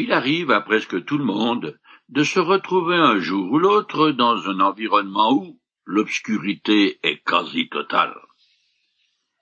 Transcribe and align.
Il 0.00 0.12
arrive 0.12 0.52
à 0.52 0.60
presque 0.60 1.04
tout 1.04 1.18
le 1.18 1.24
monde 1.24 1.76
de 2.08 2.22
se 2.22 2.38
retrouver 2.38 2.94
un 2.94 3.18
jour 3.18 3.50
ou 3.50 3.58
l'autre 3.58 4.12
dans 4.12 4.48
un 4.48 4.60
environnement 4.60 5.32
où 5.32 5.60
l'obscurité 5.86 7.00
est 7.02 7.18
quasi 7.24 7.68
totale. 7.68 8.14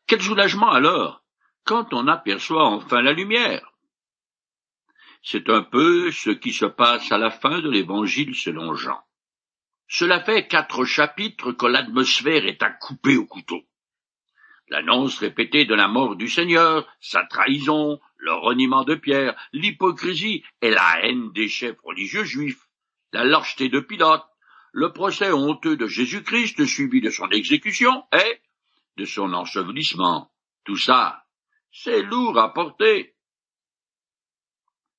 Quel 0.07 0.23
soulagement 0.23 0.71
alors 0.71 1.23
quand 1.65 1.93
on 1.93 2.07
aperçoit 2.07 2.65
enfin 2.65 3.03
la 3.03 3.13
lumière. 3.13 3.71
C'est 5.23 5.51
un 5.51 5.63
peu 5.63 6.11
ce 6.11 6.31
qui 6.31 6.55
se 6.55 6.65
passe 6.65 7.13
à 7.13 7.19
la 7.19 7.31
fin 7.31 7.61
de 7.61 7.69
l'Évangile 7.69 8.35
selon 8.35 8.75
Jean. 8.75 9.01
Cela 9.89 10.23
fait 10.25 10.47
quatre 10.47 10.87
chapitres 10.87 11.53
que 11.53 11.67
l'atmosphère 11.67 12.47
est 12.47 12.63
à 12.63 12.71
couper 12.71 13.19
au 13.19 13.27
couteau. 13.27 13.61
L'annonce 14.69 15.19
répétée 15.19 15.67
de 15.67 15.75
la 15.75 15.89
mort 15.89 16.17
du 16.17 16.29
Seigneur, 16.29 16.89
sa 17.01 17.25
trahison, 17.25 18.01
le 18.19 18.33
reniement 18.33 18.85
de 18.85 18.95
Pierre, 18.95 19.37
l'hypocrisie 19.53 20.45
et 20.63 20.71
la 20.71 21.01
haine 21.03 21.33
des 21.33 21.49
chefs 21.49 21.81
religieux 21.83 22.25
juifs, 22.25 22.69
la 23.13 23.25
lâcheté 23.25 23.69
de 23.69 23.81
Pilate, 23.81 24.27
le 24.73 24.93
procès 24.93 25.33
honteux 25.33 25.77
de 25.77 25.87
Jésus-Christ 25.87 26.67
suivi 26.67 27.01
de 27.01 27.11
son 27.11 27.29
exécution 27.31 28.05
et 28.13 28.41
de 28.97 29.05
son 29.05 29.33
ensevelissement. 29.33 30.31
Tout 30.65 30.77
ça, 30.77 31.25
c'est 31.71 32.03
lourd 32.03 32.39
à 32.39 32.53
porter. 32.53 33.15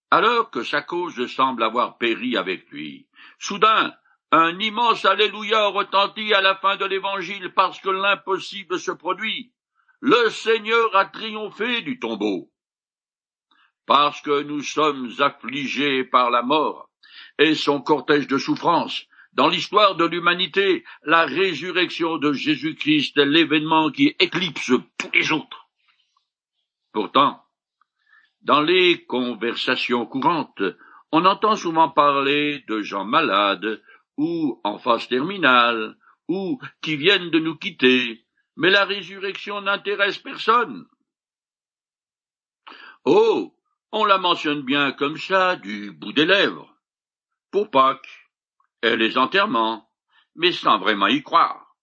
Alors 0.10 0.50
que 0.50 0.64
sa 0.64 0.82
cause 0.82 1.28
semble 1.28 1.64
avoir 1.64 1.98
péri 1.98 2.38
avec 2.38 2.70
lui, 2.72 3.08
soudain, 3.40 3.94
un 4.32 4.58
immense 4.60 5.06
Alléluia 5.06 5.68
retentit 5.68 6.34
à 6.34 6.42
la 6.42 6.56
fin 6.56 6.78
de 6.78 6.86
l'Évangile 6.86 7.54
parce 7.54 7.80
que 7.80 7.90
l'impossible 7.90 8.80
se 8.80 8.92
produit. 8.92 9.54
Le 10.00 10.30
Seigneur 10.30 10.96
a 10.96 11.06
triomphé 11.06 11.82
du 11.82 12.00
tombeau. 12.00 12.52
Parce 13.88 14.22
que 14.22 14.44
nous 14.44 14.62
sommes 14.62 15.12
affligés 15.20 16.04
par 16.04 16.30
la 16.30 16.44
mort 16.44 16.92
et 17.40 17.56
son 17.56 17.82
cortège 17.82 18.28
de 18.28 18.38
souffrances, 18.38 19.08
dans 19.34 19.48
l'histoire 19.48 19.96
de 19.96 20.06
l'humanité, 20.06 20.84
la 21.04 21.26
résurrection 21.26 22.18
de 22.18 22.34
Jésus-Christ 22.34 23.18
est 23.18 23.26
l'événement 23.26 23.90
qui 23.92 24.16
éclipse 24.20 24.72
tous 24.98 25.12
les 25.14 25.32
autres. 25.32 25.68
Pourtant, 26.92 27.44
dans 28.42 28.62
les 28.62 29.06
conversations 29.06 30.06
courantes, 30.06 30.64
on 31.12 31.26
entend 31.26 31.56
souvent 31.56 31.90
parler 31.90 32.64
de 32.68 32.82
gens 32.82 33.06
malades, 33.06 33.82
ou 34.18 34.60
en 34.64 34.80
phase 34.80 35.08
terminale, 35.08 35.96
ou 36.28 36.60
qui 36.82 36.98
viennent 36.98 37.30
de 37.30 37.40
nous 37.40 37.56
quitter, 37.56 38.26
mais 38.56 38.72
la 38.72 38.86
résurrection 38.86 39.62
n'intéresse 39.62 40.18
personne. 40.18 40.86
Oh, 43.06 43.57
on 43.98 44.06
la 44.06 44.20
mentionne 44.20 44.62
bien 44.62 44.92
comme 44.92 45.18
ça, 45.18 45.56
du 45.56 45.92
bout 45.92 46.14
des 46.14 46.28
lèvres, 46.28 46.72
pour 47.50 47.72
Pâques, 47.72 48.30
et 48.84 48.96
les 48.96 49.18
enterrements, 49.18 49.90
mais 50.36 50.52
sans 50.52 50.78
vraiment 50.78 51.08
y 51.08 51.24
croire. 51.24 51.76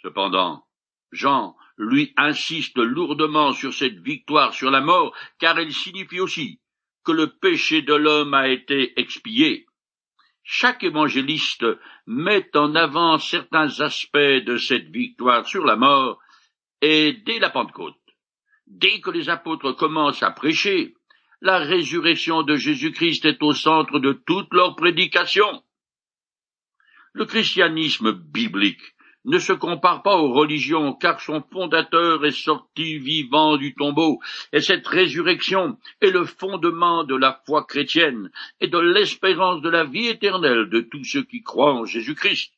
Cependant, 0.00 0.64
Jean 1.10 1.56
lui 1.76 2.12
insiste 2.16 2.76
lourdement 2.78 3.52
sur 3.52 3.74
cette 3.74 3.98
victoire 3.98 4.54
sur 4.54 4.70
la 4.70 4.80
mort, 4.80 5.12
car 5.40 5.58
elle 5.58 5.72
signifie 5.72 6.20
aussi 6.20 6.60
que 7.04 7.10
le 7.10 7.26
péché 7.26 7.82
de 7.82 7.94
l'homme 7.94 8.34
a 8.34 8.48
été 8.48 8.98
expié. 9.00 9.66
Chaque 10.44 10.84
évangéliste 10.84 11.66
met 12.06 12.56
en 12.56 12.76
avant 12.76 13.18
certains 13.18 13.80
aspects 13.80 14.18
de 14.18 14.56
cette 14.56 14.90
victoire 14.90 15.44
sur 15.48 15.64
la 15.64 15.74
mort, 15.74 16.20
et 16.80 17.12
dès 17.12 17.40
la 17.40 17.50
Pentecôte, 17.50 17.96
dès 18.68 19.00
que 19.00 19.10
les 19.10 19.28
apôtres 19.28 19.72
commencent 19.72 20.22
à 20.22 20.30
prêcher, 20.30 20.94
la 21.40 21.58
résurrection 21.58 22.42
de 22.42 22.56
Jésus-Christ 22.56 23.24
est 23.24 23.42
au 23.42 23.52
centre 23.54 23.98
de 23.98 24.12
toute 24.12 24.52
leur 24.52 24.76
prédication. 24.76 25.62
Le 27.12 27.24
christianisme 27.24 28.12
biblique 28.12 28.94
ne 29.24 29.38
se 29.38 29.52
compare 29.52 30.02
pas 30.02 30.16
aux 30.16 30.32
religions, 30.32 30.94
car 30.94 31.20
son 31.20 31.42
fondateur 31.42 32.24
est 32.24 32.30
sorti 32.30 32.98
vivant 32.98 33.56
du 33.56 33.74
tombeau, 33.74 34.20
et 34.52 34.60
cette 34.60 34.86
résurrection 34.86 35.78
est 36.00 36.10
le 36.10 36.24
fondement 36.24 37.04
de 37.04 37.16
la 37.16 37.40
foi 37.46 37.64
chrétienne 37.64 38.30
et 38.60 38.68
de 38.68 38.78
l'espérance 38.78 39.60
de 39.60 39.68
la 39.68 39.84
vie 39.84 40.06
éternelle 40.06 40.70
de 40.70 40.80
tous 40.80 41.04
ceux 41.04 41.24
qui 41.24 41.42
croient 41.42 41.74
en 41.74 41.84
Jésus-Christ. 41.84 42.52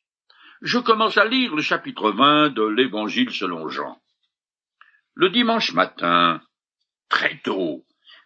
Je 0.61 0.79
commence 0.79 1.17
à 1.17 1.25
lire 1.25 1.55
le 1.55 1.61
chapitre 1.61 2.11
20 2.11 2.51
de 2.51 2.63
l'Évangile 2.63 3.31
selon 3.31 3.67
Jean. 3.67 3.99
Le 5.15 5.29
dimanche 5.29 5.73
matin, 5.73 6.41
très 7.09 7.39
tôt, 7.43 7.83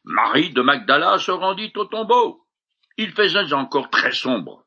Marie 0.10 0.52
de 0.52 0.62
Magdala 0.62 1.18
se 1.18 1.32
rendit 1.32 1.74
au 1.76 1.84
tombeau. 1.84 2.48
Il 2.96 3.12
faisait 3.12 3.52
encore 3.52 3.90
très 3.90 4.14
sombre. 4.14 4.66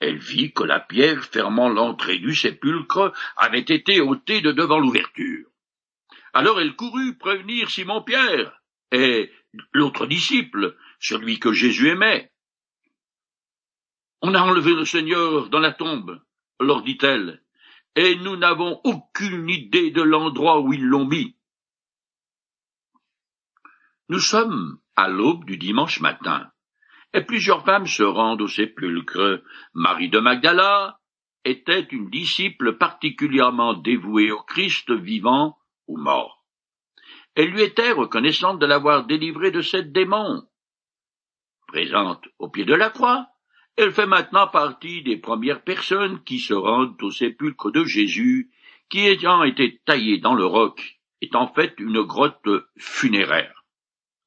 Elle 0.00 0.16
vit 0.16 0.54
que 0.54 0.64
la 0.64 0.80
pierre 0.80 1.22
fermant 1.24 1.68
l'entrée 1.68 2.18
du 2.18 2.34
sépulcre 2.34 3.12
avait 3.36 3.60
été 3.60 4.00
ôtée 4.00 4.40
de 4.40 4.52
devant 4.52 4.78
l'ouverture. 4.78 5.46
Alors 6.32 6.58
elle 6.58 6.74
courut 6.74 7.18
prévenir 7.18 7.70
Simon-Pierre 7.70 8.62
et 8.92 9.30
l'autre 9.74 10.06
disciple, 10.06 10.74
celui 11.00 11.38
que 11.38 11.52
Jésus 11.52 11.90
aimait. 11.90 12.32
On 14.22 14.34
a 14.34 14.40
enlevé 14.40 14.72
le 14.74 14.86
Seigneur 14.86 15.50
dans 15.50 15.60
la 15.60 15.72
tombe, 15.72 16.22
leur 16.60 16.82
dit-elle, 16.82 17.42
et 17.94 18.16
nous 18.16 18.36
n'avons 18.36 18.80
aucune 18.84 19.50
idée 19.50 19.90
de 19.90 20.02
l'endroit 20.02 20.60
où 20.60 20.72
ils 20.72 20.84
l'ont 20.84 21.06
mis. 21.06 21.36
Nous 24.08 24.20
sommes 24.20 24.78
à 24.94 25.08
l'aube 25.08 25.44
du 25.44 25.56
dimanche 25.56 26.00
matin 26.00 26.48
et 27.12 27.22
plusieurs 27.22 27.64
femmes 27.64 27.88
se 27.88 28.04
rendent 28.04 28.42
au 28.42 28.46
sépulcre. 28.46 29.42
Marie 29.74 30.10
de 30.10 30.20
Magdala 30.20 31.00
était 31.44 31.80
une 31.90 32.08
disciple 32.08 32.76
particulièrement 32.76 33.74
dévouée 33.74 34.30
au 34.30 34.42
Christ 34.42 34.92
vivant 34.92 35.58
ou 35.88 35.96
mort. 35.96 36.44
Elle 37.34 37.50
lui 37.50 37.62
était 37.62 37.90
reconnaissante 37.90 38.60
de 38.60 38.66
l'avoir 38.66 39.06
délivré 39.06 39.50
de 39.50 39.60
sept 39.60 39.90
démons. 39.90 40.44
Présente 41.66 42.28
au 42.38 42.48
pied 42.48 42.64
de 42.64 42.74
la 42.74 42.90
croix, 42.90 43.26
elle 43.76 43.92
fait 43.92 44.06
maintenant 44.06 44.46
partie 44.46 45.02
des 45.02 45.16
premières 45.16 45.64
personnes 45.64 46.22
qui 46.22 46.38
se 46.38 46.54
rendent 46.54 47.02
au 47.02 47.10
sépulcre 47.10 47.72
de 47.72 47.84
Jésus, 47.84 48.52
qui 48.88 49.00
ayant 49.00 49.42
été 49.42 49.80
taillé 49.84 50.18
dans 50.18 50.34
le 50.34 50.46
roc, 50.46 51.00
est 51.22 51.34
en 51.34 51.52
fait 51.52 51.74
une 51.78 52.02
grotte 52.02 52.48
funéraire. 52.78 53.55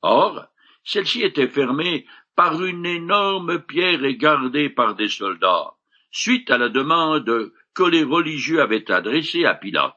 Or, 0.01 0.47
celle-ci 0.83 1.23
était 1.23 1.47
fermée 1.47 2.05
par 2.35 2.63
une 2.63 2.85
énorme 2.85 3.61
pierre 3.61 4.03
et 4.05 4.15
gardée 4.15 4.69
par 4.69 4.95
des 4.95 5.09
soldats, 5.09 5.73
suite 6.11 6.49
à 6.51 6.57
la 6.57 6.69
demande 6.69 7.51
que 7.73 7.83
les 7.83 8.03
religieux 8.03 8.61
avaient 8.61 8.89
adressée 8.89 9.45
à 9.45 9.55
Pilate. 9.55 9.95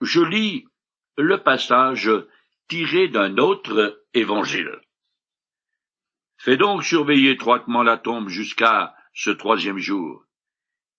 Je 0.00 0.20
lis 0.20 0.66
le 1.16 1.42
passage 1.42 2.10
tiré 2.68 3.08
d'un 3.08 3.36
autre 3.38 4.04
évangile. 4.14 4.80
Fais 6.38 6.56
donc 6.56 6.84
surveiller 6.84 7.32
étroitement 7.32 7.82
la 7.82 7.96
tombe 7.96 8.28
jusqu'à 8.28 8.94
ce 9.14 9.30
troisième 9.30 9.78
jour. 9.78 10.24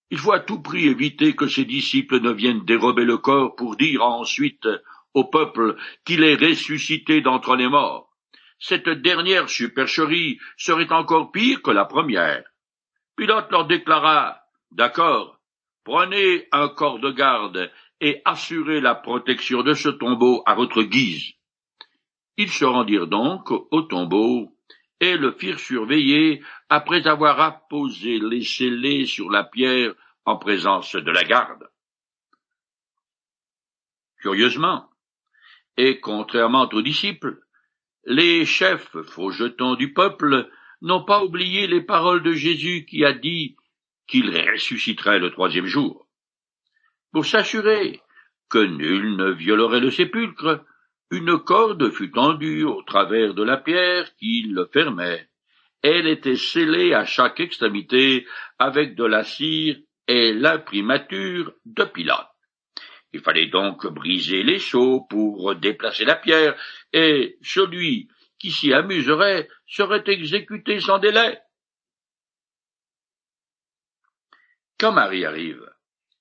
Il 0.09 0.17
faut 0.17 0.31
à 0.31 0.39
tout 0.39 0.61
prix 0.61 0.85
éviter 0.87 1.35
que 1.35 1.47
ses 1.47 1.65
disciples 1.65 2.19
ne 2.19 2.31
viennent 2.31 2.65
dérober 2.65 3.03
le 3.03 3.17
corps 3.17 3.55
pour 3.55 3.75
dire 3.75 4.03
ensuite 4.03 4.67
au 5.13 5.25
peuple 5.25 5.75
qu'il 6.05 6.23
est 6.23 6.35
ressuscité 6.35 7.21
d'entre 7.21 7.55
les 7.55 7.67
morts 7.67 8.06
cette 8.59 8.89
dernière 8.89 9.49
supercherie 9.49 10.39
serait 10.57 10.91
encore 10.91 11.31
pire 11.31 11.61
que 11.61 11.71
la 11.71 11.85
première. 11.85 12.43
Pilate 13.15 13.51
leur 13.51 13.67
déclara 13.67 14.41
D'accord, 14.71 15.39
prenez 15.83 16.47
un 16.51 16.69
corps 16.69 16.99
de 16.99 17.11
garde 17.11 17.71
et 18.01 18.21
assurez 18.25 18.81
la 18.81 18.95
protection 18.95 19.63
de 19.63 19.73
ce 19.73 19.89
tombeau 19.89 20.43
à 20.45 20.55
votre 20.55 20.83
guise. 20.83 21.33
Ils 22.37 22.51
se 22.51 22.65
rendirent 22.65 23.07
donc 23.07 23.49
au 23.51 23.81
tombeau 23.83 24.55
et 24.99 25.17
le 25.17 25.31
firent 25.31 25.59
surveiller 25.59 26.43
après 26.69 27.07
avoir 27.07 27.39
apposé 27.39 28.19
les 28.19 28.43
scellés 28.43 29.05
sur 29.05 29.29
la 29.29 29.43
pierre 29.43 29.93
en 30.25 30.37
présence 30.37 30.95
de 30.95 31.11
la 31.11 31.23
garde. 31.23 31.69
Curieusement, 34.19 34.89
et 35.77 35.99
contrairement 35.99 36.67
aux 36.71 36.81
disciples, 36.81 37.39
les 38.07 38.45
chefs 38.45 38.97
faux 39.03 39.31
jetons 39.31 39.75
du 39.75 39.91
peuple 39.91 40.49
n'ont 40.81 41.03
pas 41.03 41.25
oublié 41.25 41.67
les 41.67 41.81
paroles 41.81 42.23
de 42.23 42.31
Jésus 42.31 42.85
qui 42.85 43.03
a 43.03 43.11
dit 43.11 43.57
qu'il 44.07 44.29
ressusciterait 44.29 45.19
le 45.19 45.29
troisième 45.29 45.65
jour. 45.65 46.07
Pour 47.11 47.25
s'assurer 47.25 47.99
que 48.49 48.59
nul 48.59 49.17
ne 49.17 49.31
violerait 49.31 49.81
le 49.81 49.91
sépulcre, 49.91 50.63
une 51.11 51.37
corde 51.37 51.91
fut 51.91 52.11
tendue 52.11 52.63
au 52.63 52.81
travers 52.81 53.33
de 53.33 53.43
la 53.43 53.57
pierre 53.57 54.15
qui 54.15 54.43
le 54.43 54.69
fermait. 54.71 55.27
Elle 55.81 56.07
était 56.07 56.37
scellée 56.37 56.93
à 56.93 57.03
chaque 57.03 57.41
extrémité 57.41 58.25
avec 58.57 58.95
de 58.95 59.03
la 59.03 59.25
cire 59.25 59.77
et 60.07 60.31
l'imprimature 60.33 61.51
de 61.65 61.83
Pilate. 61.83 62.36
Il 63.17 63.23
fallait 63.23 63.47
donc 63.47 63.87
briser 63.87 64.43
les 64.43 64.59
seaux 64.59 65.01
pour 65.09 65.55
déplacer 65.55 66.05
la 66.05 66.15
pierre, 66.15 66.55
et 66.93 67.39
celui 67.41 68.09
qui 68.37 68.51
s'y 68.51 68.71
amuserait 68.71 69.47
serait 69.65 70.03
exécuté 70.05 70.79
sans 70.79 70.99
délai. 70.99 71.39
Quand 74.79 74.91
Marie 74.91 75.25
arrive, 75.25 75.67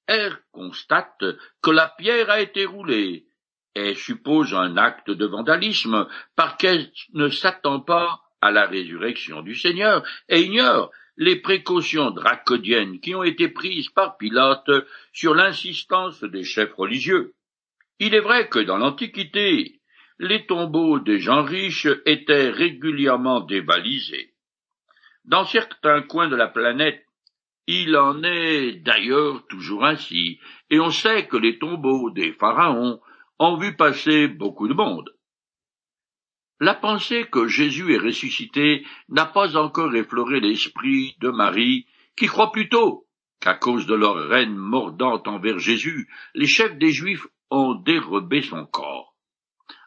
elle 0.07 0.39
constate 0.53 1.23
que 1.61 1.71
la 1.71 1.91
pierre 1.99 2.31
a 2.31 2.41
été 2.41 2.65
roulée 2.65 3.27
et 3.75 3.95
suppose 3.95 4.55
un 4.55 4.79
acte 4.79 5.11
de 5.11 5.27
vandalisme 5.27 6.09
par 6.35 6.57
qu'elle 6.57 6.91
ne 7.13 7.29
s'attend 7.29 7.81
pas 7.81 8.23
à 8.41 8.51
la 8.51 8.65
résurrection 8.65 9.43
du 9.43 9.55
Seigneur 9.55 10.03
et 10.31 10.41
ignore 10.41 10.91
les 11.17 11.37
précautions 11.37 12.11
dracodiennes 12.11 13.01
qui 13.01 13.15
ont 13.15 13.23
été 13.23 13.49
prises 13.49 13.89
par 13.89 14.17
Pilate 14.17 14.71
sur 15.13 15.35
l'insistance 15.35 16.23
des 16.23 16.45
chefs 16.45 16.75
religieux. 16.75 17.35
Il 17.99 18.15
est 18.15 18.21
vrai 18.21 18.49
que 18.49 18.59
dans 18.59 18.77
l'Antiquité, 18.77 19.81
les 20.19 20.47
tombeaux 20.47 20.99
des 20.99 21.19
gens 21.19 21.43
riches 21.43 21.89
étaient 22.05 22.51
régulièrement 22.51 23.41
dévalisés. 23.41 24.35
Dans 25.25 25.45
certains 25.45 26.03
coins 26.03 26.29
de 26.29 26.37
la 26.37 26.49
planète, 26.49 27.05
il 27.67 27.97
en 27.97 28.23
est 28.23 28.73
d'ailleurs 28.85 29.47
toujours 29.49 29.85
ainsi, 29.85 30.39
et 30.71 30.79
on 30.79 30.91
sait 30.91 31.27
que 31.27 31.37
les 31.37 31.59
tombeaux 31.59 32.11
des 32.11 32.33
pharaons 32.33 33.01
ont 33.39 33.57
vu 33.57 33.75
passer 33.77 34.29
beaucoup 34.29 34.69
de 34.69 34.75
monde. 34.75 35.16
La 36.59 36.75
pensée 36.75 37.27
que 37.31 37.49
Jésus 37.49 37.93
est 37.93 37.99
ressuscité 37.99 38.87
n'a 39.09 39.27
pas 39.27 39.57
encore 39.57 39.95
effleuré 39.95 40.41
l'esprit 40.41 41.17
de 41.21 41.29
Marie, 41.29 41.87
qui 42.17 42.27
croit 42.27 42.51
plutôt 42.51 43.07
qu'à 43.41 43.55
cause 43.55 43.87
de 43.87 43.95
leur 43.95 44.29
reine 44.29 44.57
mordante 44.57 45.29
envers 45.29 45.59
Jésus, 45.59 46.09
les 46.35 46.47
chefs 46.47 46.79
des 46.79 46.93
Juifs 46.93 47.27
ont 47.51 47.75
dérobé 47.75 48.41
son 48.41 48.65
corps. 48.65 49.15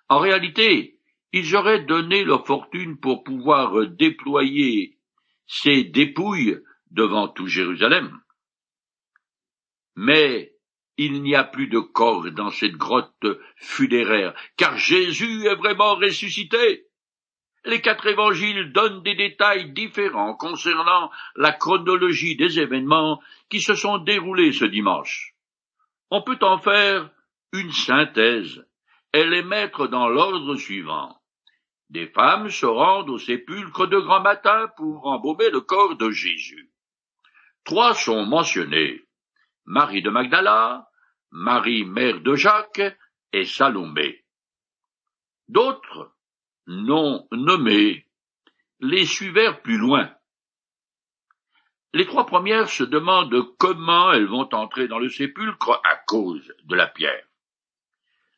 En 0.10 0.19
réalité, 0.19 1.00
ils 1.33 1.56
auraient 1.56 1.83
donné 1.86 2.24
leur 2.24 2.45
fortune 2.45 3.00
pour 3.00 3.24
pouvoir 3.24 3.88
déployer 3.88 4.98
ces 5.48 5.83
dépouilles 5.83 6.60
devant 6.92 7.27
tout 7.27 7.48
Jérusalem. 7.48 8.19
Mais 9.95 10.54
il 11.01 11.22
n'y 11.24 11.34
a 11.34 11.46
plus 11.46 11.68
de 11.68 11.80
corps 11.80 12.30
dans 12.31 12.50
cette 12.50 12.75
grotte 12.75 13.25
funéraire, 13.56 14.34
car 14.57 14.78
Jésus 14.78 15.46
est 15.46 15.56
vraiment 15.56 15.96
ressuscité. 15.96 16.88
Les 17.63 17.80
quatre 17.80 18.06
évangiles 18.07 18.74
donnent 18.74 19.01
des 19.01 19.16
détails 19.16 19.72
différents 19.72 20.36
concernant 20.36 21.10
la 21.38 21.54
chronologie 21.54 22.36
des 22.36 22.60
événements 22.60 23.22
qui 23.50 23.62
se 23.62 23.75
sont 23.75 23.98
déroulés 23.98 24.51
ce 24.51 24.66
dimanche. 24.66 25.36
On 26.12 26.22
peut 26.22 26.40
en 26.42 26.57
faire 26.57 27.10
une 27.54 27.72
synthèse 27.72 28.66
et 29.13 29.24
les 29.24 29.44
mettre 29.44 29.88
dans 29.88 30.10
l'ordre 30.10 30.57
suivant. 30.57 31.18
Des 31.90 32.07
femmes 32.07 32.50
se 32.50 32.66
rendent 32.66 33.10
au 33.10 33.18
sépulcre 33.18 33.88
de 33.88 34.00
grand 34.00 34.19
matin 34.19 34.68
pour 34.75 35.07
embaumer 35.07 35.50
le 35.50 35.62
corps 35.62 35.95
de 35.95 36.12
Jésus. 36.12 36.74
Trois 37.63 37.94
sont 37.94 38.25
mentionnés. 38.25 39.06
Marie 39.66 40.02
de 40.02 40.10
Magdala, 40.10 40.88
Marie 41.31 41.86
mère 41.86 42.22
de 42.22 42.36
Jacques 42.36 42.98
et 43.34 43.46
Salomé. 43.46 44.24
D'autres, 45.48 46.14
non 46.68 47.28
nommés, 47.31 48.08
les 48.80 49.06
suivèrent 49.06 49.62
plus 49.62 49.78
loin. 49.78 50.14
Les 51.94 52.06
trois 52.06 52.26
premières 52.26 52.70
se 52.70 52.84
demandent 52.84 53.56
comment 53.58 54.12
elles 54.12 54.28
vont 54.28 54.50
entrer 54.54 54.88
dans 54.88 55.00
le 55.00 55.10
sépulcre 55.10 55.81
à 55.84 55.96
cause 55.96 56.54
de 56.66 56.76
la 56.76 56.88
pierre. 56.88 57.26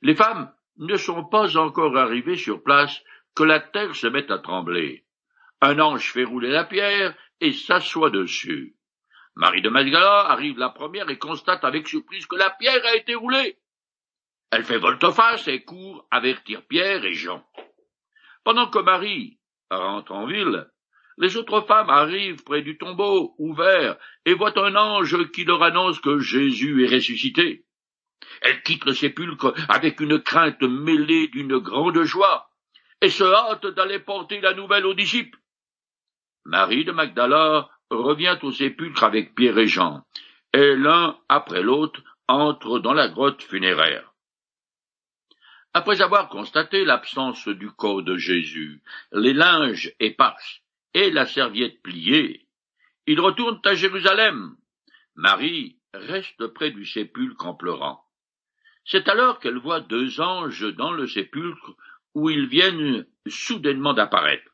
Les 0.01 0.15
femmes 0.15 0.51
ne 0.77 0.95
sont 0.95 1.25
pas 1.25 1.57
encore 1.57 1.97
arrivées 1.97 2.37
sur 2.37 2.63
place 2.63 3.01
que 3.35 3.43
la 3.43 3.59
terre 3.59 3.95
se 3.95 4.07
met 4.07 4.31
à 4.31 4.39
trembler. 4.39 5.05
Un 5.61 5.79
ange 5.79 6.11
fait 6.11 6.23
rouler 6.23 6.49
la 6.49 6.63
pierre 6.63 7.15
et 7.39 7.53
s'assoit 7.53 8.09
dessus. 8.09 8.75
Marie 9.35 9.61
de 9.61 9.69
Magdala 9.69 10.29
arrive 10.29 10.57
la 10.57 10.69
première 10.69 11.09
et 11.09 11.17
constate 11.17 11.63
avec 11.63 11.87
surprise 11.87 12.25
que 12.25 12.35
la 12.35 12.49
pierre 12.49 12.85
a 12.85 12.95
été 12.95 13.15
roulée. 13.15 13.57
Elle 14.51 14.65
fait 14.65 14.77
volte-face 14.77 15.47
et 15.47 15.63
court 15.63 16.05
avertir 16.11 16.65
Pierre 16.67 17.05
et 17.05 17.13
Jean. 17.13 17.45
Pendant 18.43 18.69
que 18.69 18.79
Marie 18.79 19.39
rentre 19.69 20.11
en 20.11 20.25
ville, 20.25 20.69
les 21.17 21.37
autres 21.37 21.61
femmes 21.61 21.89
arrivent 21.89 22.43
près 22.43 22.61
du 22.61 22.77
tombeau 22.77 23.35
ouvert 23.37 23.97
et 24.25 24.33
voient 24.33 24.57
un 24.59 24.75
ange 24.75 25.31
qui 25.31 25.45
leur 25.45 25.63
annonce 25.63 25.99
que 25.99 26.19
Jésus 26.19 26.83
est 26.83 26.93
ressuscité. 26.93 27.65
Elles 28.41 28.61
quittent 28.63 28.85
le 28.85 28.93
sépulcre 28.93 29.53
avec 29.69 29.99
une 30.01 30.21
crainte 30.21 30.61
mêlée 30.63 31.27
d'une 31.27 31.57
grande 31.59 32.03
joie 32.03 32.49
et 33.01 33.09
se 33.09 33.23
hâtent 33.23 33.67
d'aller 33.67 33.99
porter 33.99 34.41
la 34.41 34.53
nouvelle 34.53 34.85
aux 34.85 34.93
disciples. 34.93 35.39
Marie 36.45 36.85
de 36.85 36.91
Magdala 36.91 37.69
revient 37.95 38.37
au 38.41 38.51
sépulcre 38.51 39.03
avec 39.03 39.35
Pierre 39.35 39.57
et 39.57 39.67
Jean, 39.67 40.03
et 40.53 40.75
l'un 40.75 41.17
après 41.29 41.61
l'autre 41.61 42.01
entre 42.27 42.79
dans 42.79 42.93
la 42.93 43.09
grotte 43.09 43.43
funéraire. 43.43 44.13
Après 45.73 46.01
avoir 46.01 46.29
constaté 46.29 46.83
l'absence 46.83 47.47
du 47.47 47.69
corps 47.71 48.03
de 48.03 48.17
Jésus, 48.17 48.81
les 49.13 49.33
linges 49.33 49.93
épars 49.99 50.39
et 50.93 51.11
la 51.11 51.25
serviette 51.25 51.81
pliée, 51.81 52.45
ils 53.07 53.19
retournent 53.19 53.61
à 53.63 53.73
Jérusalem. 53.73 54.55
Marie 55.15 55.77
reste 55.93 56.47
près 56.47 56.71
du 56.71 56.85
sépulcre 56.85 57.45
en 57.45 57.53
pleurant. 57.53 58.03
C'est 58.85 59.07
alors 59.07 59.39
qu'elle 59.39 59.57
voit 59.57 59.79
deux 59.79 60.19
anges 60.19 60.73
dans 60.75 60.91
le 60.91 61.07
sépulcre 61.07 61.75
où 62.13 62.29
ils 62.29 62.47
viennent 62.47 63.05
soudainement 63.27 63.93
d'apparaître. 63.93 64.51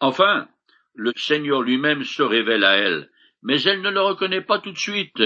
Enfin, 0.00 0.48
le 0.94 1.12
Seigneur 1.16 1.62
lui-même 1.62 2.04
se 2.04 2.22
révèle 2.22 2.64
à 2.64 2.76
elle, 2.76 3.10
mais 3.42 3.62
elle 3.62 3.82
ne 3.82 3.90
le 3.90 4.00
reconnaît 4.00 4.40
pas 4.40 4.58
tout 4.58 4.72
de 4.72 4.78
suite, 4.78 5.22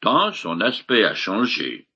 tant 0.00 0.32
son 0.32 0.60
aspect 0.60 1.04
a 1.04 1.14
changé. 1.14 1.88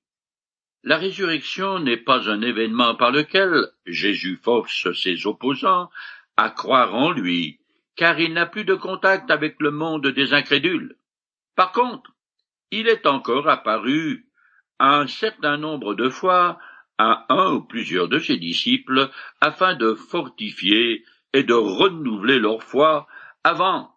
La 0.83 0.97
résurrection 0.97 1.79
n'est 1.79 1.97
pas 1.97 2.29
un 2.29 2.41
événement 2.41 2.95
par 2.95 3.11
lequel 3.11 3.67
Jésus 3.85 4.37
force 4.37 4.93
ses 4.93 5.25
opposants 5.25 5.89
à 6.37 6.49
croire 6.49 6.93
en 6.93 7.11
lui, 7.11 7.59
car 7.95 8.19
il 8.19 8.33
n'a 8.33 8.45
plus 8.45 8.63
de 8.63 8.75
contact 8.75 9.31
avec 9.31 9.55
le 9.59 9.71
monde 9.71 10.07
des 10.07 10.33
incrédules. 10.33 10.95
Par 11.55 11.71
contre, 11.71 12.11
il 12.71 12.87
est 12.87 13.05
encore 13.05 13.49
apparu 13.49 14.27
un 14.79 15.07
certain 15.07 15.57
nombre 15.57 15.95
de 15.95 16.09
fois 16.09 16.59
à 16.97 17.25
un 17.29 17.53
ou 17.53 17.61
plusieurs 17.61 18.07
de 18.07 18.19
ses 18.19 18.37
disciples 18.37 19.09
afin 19.41 19.75
de 19.75 19.93
fortifier 19.93 21.03
et 21.33 21.43
de 21.43 21.53
renouveler 21.53 22.39
leur 22.39 22.63
foi 22.63 23.07
avant 23.43 23.95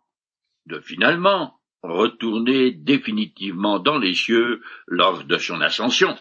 de 0.66 0.80
finalement 0.80 1.60
retourner 1.82 2.72
définitivement 2.72 3.78
dans 3.78 3.98
les 3.98 4.14
cieux 4.14 4.62
lors 4.86 5.24
de 5.24 5.38
son 5.38 5.60
ascension. 5.60 6.16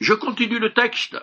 Je 0.00 0.14
continue 0.14 0.58
le 0.58 0.72
texte. 0.74 1.16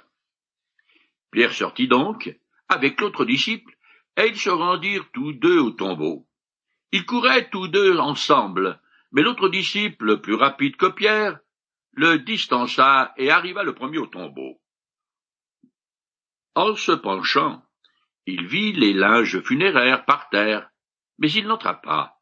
Pierre 1.32 1.54
sortit 1.54 1.88
donc 1.88 2.36
avec 2.68 3.00
l'autre 3.02 3.26
disciple, 3.26 3.76
et 4.16 4.28
ils 4.28 4.40
se 4.40 4.50
rendirent 4.50 5.10
tous 5.14 5.34
deux 5.34 5.60
au 5.60 5.72
tombeau. 5.72 6.28
Ils 6.92 7.06
couraient 7.06 7.50
tous 7.50 7.68
deux 7.68 7.98
ensemble, 7.98 8.80
mais 9.12 9.22
l'autre 9.22 9.50
disciple, 9.50 10.22
plus 10.22 10.36
rapide 10.36 10.76
que 10.76 10.88
Pierre, 10.88 11.40
le 11.94 12.20
distança 12.20 13.14
et 13.18 13.32
arriva 13.32 13.64
le 13.64 13.74
premier 13.74 13.98
au 13.98 14.08
tombeau. 14.08 14.62
En 16.56 16.76
se 16.76 16.92
penchant, 16.92 17.64
il 18.30 18.46
vit 18.46 18.74
les 18.74 18.94
linges 18.94 19.42
funéraires 19.42 20.06
par 20.06 20.30
terre, 20.30 20.70
mais 21.18 21.32
il 21.32 21.48
n'entra 21.48 21.82
pas. 21.82 22.18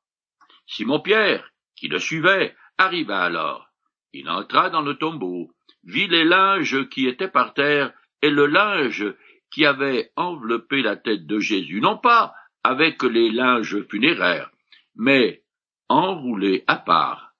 Simon 0.65 0.99
Pierre, 1.01 1.51
qui 1.75 1.87
le 1.87 1.99
suivait, 1.99 2.55
arriva 2.77 3.21
alors. 3.21 3.69
Il 4.13 4.29
entra 4.29 4.69
dans 4.69 4.81
le 4.81 4.95
tombeau, 4.95 5.51
vit 5.83 6.07
les 6.07 6.23
linges 6.23 6.87
qui 6.89 7.07
étaient 7.07 7.27
par 7.27 7.53
terre 7.53 7.93
et 8.21 8.29
le 8.29 8.45
linge 8.45 9.05
qui 9.51 9.65
avait 9.65 10.11
enveloppé 10.15 10.81
la 10.81 10.95
tête 10.95 11.25
de 11.25 11.39
Jésus, 11.39 11.81
non 11.81 11.97
pas 11.97 12.33
avec 12.63 13.03
les 13.03 13.29
linges 13.29 13.85
funéraires, 13.89 14.51
mais 14.95 15.43
enroulé 15.89 16.63
à 16.67 16.77
part, 16.77 17.33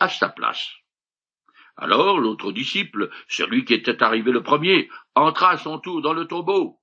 à 0.00 0.08
sa 0.08 0.28
place. 0.28 0.72
Alors 1.76 2.18
l'autre 2.18 2.52
disciple, 2.52 3.10
celui 3.28 3.64
qui 3.64 3.74
était 3.74 4.02
arrivé 4.02 4.30
le 4.30 4.42
premier, 4.42 4.88
entra 5.14 5.50
à 5.50 5.56
son 5.56 5.78
tour 5.78 6.02
dans 6.02 6.12
le 6.12 6.26
tombeau. 6.26 6.81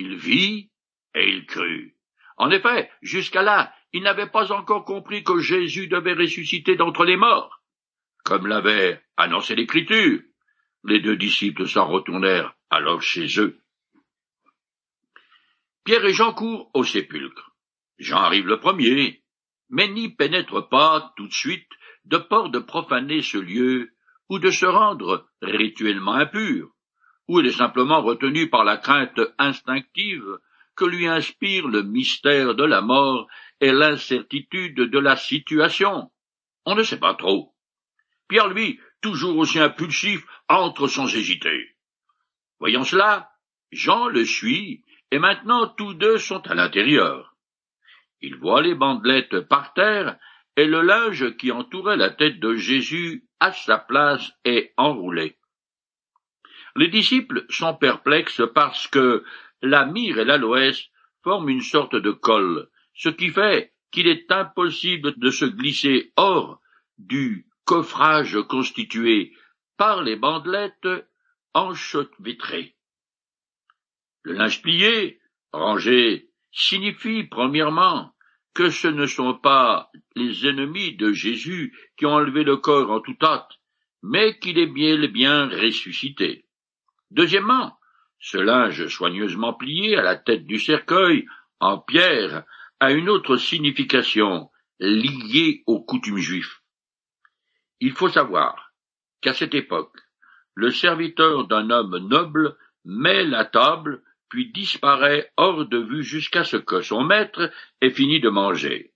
Il 0.00 0.16
vit 0.16 0.70
et 1.14 1.28
il 1.28 1.44
crut. 1.44 1.94
En 2.38 2.50
effet, 2.50 2.90
jusqu'à 3.02 3.42
là, 3.42 3.74
il 3.92 4.02
n'avait 4.02 4.30
pas 4.30 4.50
encore 4.50 4.86
compris 4.86 5.22
que 5.22 5.40
Jésus 5.40 5.88
devait 5.88 6.14
ressusciter 6.14 6.74
d'entre 6.74 7.04
les 7.04 7.16
morts, 7.16 7.62
comme 8.24 8.46
l'avait 8.46 9.02
annoncé 9.18 9.54
l'Écriture. 9.54 10.22
Les 10.84 11.00
deux 11.00 11.16
disciples 11.16 11.68
s'en 11.68 11.86
retournèrent 11.86 12.54
alors 12.70 13.02
chez 13.02 13.26
eux. 13.40 13.60
Pierre 15.84 16.06
et 16.06 16.14
Jean 16.14 16.32
courent 16.32 16.70
au 16.72 16.82
sépulcre. 16.82 17.54
Jean 17.98 18.20
arrive 18.20 18.46
le 18.46 18.58
premier, 18.58 19.22
mais 19.68 19.88
n'y 19.88 20.08
pénètre 20.08 20.66
pas 20.66 21.12
tout 21.16 21.28
de 21.28 21.34
suite 21.34 21.68
de 22.06 22.16
peur 22.16 22.48
de 22.48 22.58
profaner 22.58 23.20
ce 23.20 23.36
lieu 23.36 23.92
ou 24.30 24.38
de 24.38 24.50
se 24.50 24.64
rendre 24.64 25.28
rituellement 25.42 26.14
impur, 26.14 26.70
ou 27.30 27.38
elle 27.38 27.46
est 27.46 27.52
simplement 27.52 28.02
retenue 28.02 28.50
par 28.50 28.64
la 28.64 28.76
crainte 28.76 29.20
instinctive 29.38 30.38
que 30.74 30.84
lui 30.84 31.06
inspire 31.06 31.68
le 31.68 31.84
mystère 31.84 32.56
de 32.56 32.64
la 32.64 32.80
mort 32.80 33.28
et 33.60 33.70
l'incertitude 33.70 34.74
de 34.74 34.98
la 34.98 35.14
situation. 35.14 36.10
On 36.66 36.74
ne 36.74 36.82
sait 36.82 36.98
pas 36.98 37.14
trop. 37.14 37.54
Pierre, 38.26 38.48
lui, 38.48 38.80
toujours 39.00 39.38
aussi 39.38 39.60
impulsif, 39.60 40.26
entre 40.48 40.88
sans 40.88 41.06
hésiter. 41.14 41.76
Voyant 42.58 42.82
cela, 42.82 43.30
Jean 43.70 44.08
le 44.08 44.24
suit, 44.24 44.82
et 45.12 45.20
maintenant 45.20 45.68
tous 45.68 45.94
deux 45.94 46.18
sont 46.18 46.44
à 46.48 46.56
l'intérieur. 46.56 47.36
Il 48.20 48.34
voit 48.34 48.60
les 48.60 48.74
bandelettes 48.74 49.38
par 49.38 49.72
terre, 49.74 50.18
et 50.56 50.66
le 50.66 50.82
linge 50.82 51.36
qui 51.36 51.52
entourait 51.52 51.96
la 51.96 52.10
tête 52.10 52.40
de 52.40 52.56
Jésus 52.56 53.22
à 53.38 53.52
sa 53.52 53.78
place 53.78 54.32
est 54.44 54.74
enroulé. 54.76 55.36
Les 56.80 56.88
disciples 56.88 57.44
sont 57.50 57.74
perplexes 57.74 58.40
parce 58.54 58.86
que 58.86 59.22
la 59.60 59.84
myrrhe 59.84 60.20
et 60.20 60.24
l'aloès 60.24 60.88
forment 61.22 61.50
une 61.50 61.60
sorte 61.60 61.94
de 61.94 62.10
colle, 62.10 62.70
ce 62.94 63.10
qui 63.10 63.28
fait 63.28 63.74
qu'il 63.92 64.08
est 64.08 64.32
impossible 64.32 65.12
de 65.18 65.28
se 65.28 65.44
glisser 65.44 66.14
hors 66.16 66.58
du 66.96 67.46
coffrage 67.66 68.38
constitué 68.48 69.34
par 69.76 70.02
les 70.02 70.16
bandelettes 70.16 70.88
enchevêtrées. 71.52 72.76
Le 74.22 74.32
linge 74.32 74.62
plié, 74.62 75.20
rangé, 75.52 76.30
signifie 76.50 77.24
premièrement 77.24 78.14
que 78.54 78.70
ce 78.70 78.88
ne 78.88 79.04
sont 79.04 79.34
pas 79.34 79.90
les 80.16 80.46
ennemis 80.46 80.96
de 80.96 81.12
Jésus 81.12 81.76
qui 81.98 82.06
ont 82.06 82.14
enlevé 82.14 82.42
le 82.42 82.56
corps 82.56 82.90
en 82.90 83.00
tout 83.00 83.18
hâte, 83.20 83.52
mais 84.02 84.38
qu'il 84.38 84.58
est 84.58 84.66
bien 84.66 84.96
bien 85.08 85.46
ressuscité. 85.46 86.46
Deuxièmement, 87.10 87.78
ce 88.20 88.38
linge 88.38 88.86
soigneusement 88.88 89.54
plié 89.54 89.96
à 89.96 90.02
la 90.02 90.16
tête 90.16 90.46
du 90.46 90.58
cercueil, 90.58 91.26
en 91.58 91.78
pierre, 91.78 92.44
a 92.78 92.92
une 92.92 93.08
autre 93.08 93.36
signification 93.36 94.50
liée 94.78 95.62
aux 95.66 95.82
coutumes 95.82 96.18
juifs. 96.18 96.62
Il 97.80 97.92
faut 97.92 98.08
savoir 98.08 98.72
qu'à 99.20 99.34
cette 99.34 99.54
époque, 99.54 99.96
le 100.54 100.70
serviteur 100.70 101.46
d'un 101.46 101.70
homme 101.70 101.98
noble 102.08 102.56
met 102.84 103.24
la 103.24 103.44
table, 103.44 104.02
puis 104.28 104.52
disparaît 104.52 105.32
hors 105.36 105.66
de 105.66 105.78
vue 105.78 106.02
jusqu'à 106.02 106.44
ce 106.44 106.56
que 106.56 106.82
son 106.82 107.02
maître 107.02 107.50
ait 107.80 107.90
fini 107.90 108.20
de 108.20 108.28
manger. 108.28 108.92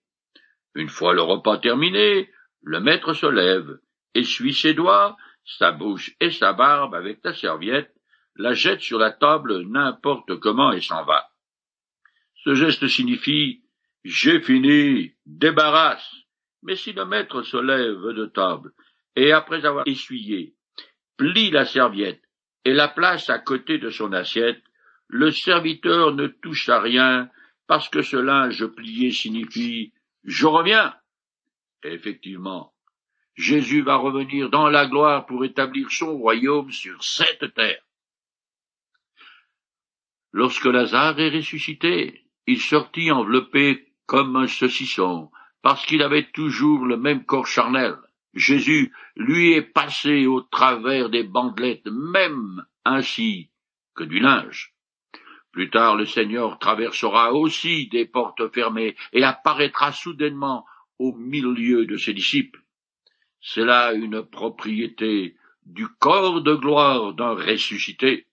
Une 0.75 0.89
fois 0.89 1.13
le 1.13 1.23
repas 1.23 1.59
terminé, 1.59 2.31
le 2.63 2.81
maître 2.81 3.13
se 3.15 3.27
lève, 3.27 3.79
essuie 4.15 4.55
ses 4.55 4.75
doigts, 4.75 5.17
sa 5.45 5.73
bouche 5.73 6.15
et 6.21 6.31
sa 6.31 6.53
barbe 6.53 6.95
avec 6.95 7.21
la 7.25 7.35
serviette, 7.35 7.94
la 8.37 8.55
jette 8.55 8.81
sur 8.81 8.99
la 8.99 9.11
table 9.11 9.63
n'importe 9.63 10.39
comment 10.41 10.73
et 10.73 10.81
s'en 10.81 11.05
va. 11.05 11.31
Ce 12.45 12.55
geste 12.55 12.89
signifie 12.89 13.63
J'ai 14.05 14.41
fini, 14.41 15.15
débarrasse. 15.25 16.11
Mais 16.63 16.77
si 16.77 16.93
le 16.93 17.05
maître 17.05 17.43
se 17.43 17.57
lève 17.57 18.15
de 18.15 18.27
table 18.27 18.73
et 19.17 19.33
après 19.33 19.65
avoir 19.65 19.87
essuyé, 19.87 20.55
plie 21.17 21.51
la 21.51 21.65
serviette 21.65 22.23
et 22.65 22.73
la 22.73 22.89
place 22.89 23.31
à 23.31 23.39
côté 23.39 23.79
de 23.79 23.91
son 23.91 24.13
assiette, 24.13 24.63
le 25.09 25.31
serviteur 25.31 26.13
ne 26.15 26.27
touche 26.27 26.69
à 26.69 26.81
rien 26.81 27.31
parce 27.67 27.89
que 27.89 28.03
ce 28.03 28.17
linge 28.17 28.67
plié 28.67 29.13
signifie 29.13 29.93
Je 30.25 30.47
reviens. 30.47 30.95
Effectivement, 31.83 32.73
Jésus 33.37 33.83
va 33.83 33.97
revenir 33.97 34.49
dans 34.49 34.69
la 34.69 34.87
gloire 34.87 35.27
pour 35.27 35.45
établir 35.45 35.91
son 35.91 36.17
royaume 36.17 36.71
sur 36.71 37.03
cette 37.05 37.53
terre. 37.55 37.84
Lorsque 40.37 40.65
Lazare 40.65 41.21
est 41.21 41.29
ressuscité, 41.29 42.25
il 42.49 42.61
sortit 42.61 43.13
enveloppé 43.13 43.87
comme 44.07 44.35
un 44.35 44.49
saucisson, 44.49 45.31
parce 45.63 45.87
qu'il 45.87 46.03
avait 46.03 46.29
toujours 46.33 46.87
le 46.87 46.97
même 46.97 47.25
corps 47.25 47.47
charnel. 47.47 47.95
Jésus 48.35 48.93
lui 49.15 49.53
est 49.53 49.63
passé 49.63 50.27
au 50.27 50.41
travers 50.41 51.09
des 51.09 51.23
bandelettes, 51.23 51.87
même 51.87 52.67
ainsi 52.85 53.51
que 53.95 54.03
du 54.03 54.19
linge. 54.19 54.75
Plus 55.53 55.71
tard, 55.71 55.95
le 55.95 56.05
Seigneur 56.05 56.59
traversera 56.59 57.33
aussi 57.33 57.87
des 57.87 58.05
portes 58.05 58.53
fermées 58.53 58.97
et 59.13 59.23
apparaîtra 59.23 59.93
soudainement 59.93 60.67
au 60.99 61.13
milieu 61.15 61.87
de 61.87 61.97
ses 61.97 62.13
disciples. 62.13 62.61
C'est 63.41 63.65
là 63.65 63.93
une 63.93 64.25
propriété 64.25 65.37
du 65.65 65.87
corps 65.87 66.43
de 66.43 66.57
gloire 66.57 67.15
d'un 67.15 67.35
ressuscité. 67.35 68.27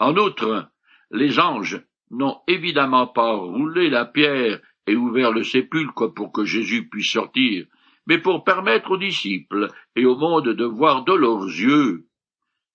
En 0.00 0.16
outre, 0.16 0.73
les 1.14 1.38
anges 1.38 1.80
n'ont 2.10 2.40
évidemment 2.48 3.06
pas 3.06 3.34
roulé 3.34 3.88
la 3.88 4.04
pierre 4.04 4.60
et 4.86 4.96
ouvert 4.96 5.32
le 5.32 5.44
sépulcre 5.44 6.08
pour 6.08 6.32
que 6.32 6.44
Jésus 6.44 6.88
puisse 6.88 7.12
sortir, 7.12 7.66
mais 8.06 8.18
pour 8.18 8.44
permettre 8.44 8.90
aux 8.90 8.98
disciples 8.98 9.68
et 9.96 10.04
au 10.04 10.16
monde 10.16 10.48
de 10.48 10.64
voir 10.64 11.04
de 11.04 11.14
leurs 11.14 11.46
yeux 11.46 12.08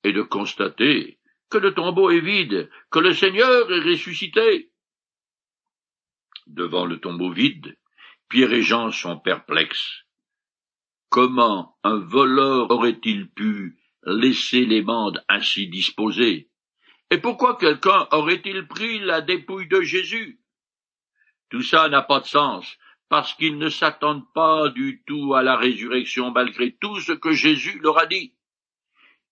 et 0.04 0.14
de 0.14 0.22
constater 0.22 1.20
que 1.50 1.58
le 1.58 1.74
tombeau 1.74 2.10
est 2.10 2.22
vide, 2.22 2.70
que 2.90 3.00
le 3.00 3.14
Seigneur 3.14 3.72
est 3.72 3.82
ressuscité. 3.82 4.72
Devant 6.48 6.86
le 6.86 7.00
tombeau 7.00 7.32
vide, 7.32 7.78
Pierre 8.30 8.54
et 8.54 8.62
Jean 8.62 8.92
sont 8.92 9.20
perplexes. 9.20 10.06
Comment 11.10 11.78
un 11.84 11.98
voleur 11.98 12.72
aurait-il 12.72 13.30
pu 13.32 13.78
laisser 14.04 14.66
les 14.66 14.82
bandes 14.82 15.24
ainsi 15.28 15.68
disposées? 15.68 16.49
Et 17.12 17.18
pourquoi 17.18 17.58
quelqu'un 17.58 18.08
aurait-il 18.12 18.68
pris 18.68 19.00
la 19.00 19.22
dépouille 19.22 19.68
de 19.68 19.82
Jésus? 19.82 20.40
Tout 21.50 21.64
ça 21.64 21.90
n'a 21.90 22.04
pas 22.04 22.20
de 22.20 22.26
sens, 22.26 22.78
parce 23.10 23.34
qu'ils 23.34 23.58
ne 23.58 23.70
s'attendent 23.70 24.32
pas 24.34 24.70
du 24.70 25.04
tout 25.08 25.34
à 25.34 25.42
la 25.42 25.56
résurrection 25.56 26.32
malgré 26.32 26.76
tout 26.76 27.00
ce 27.00 27.14
que 27.14 27.32
Jésus 27.32 27.80
leur 27.80 27.98
a 27.98 28.06
dit. 28.06 28.36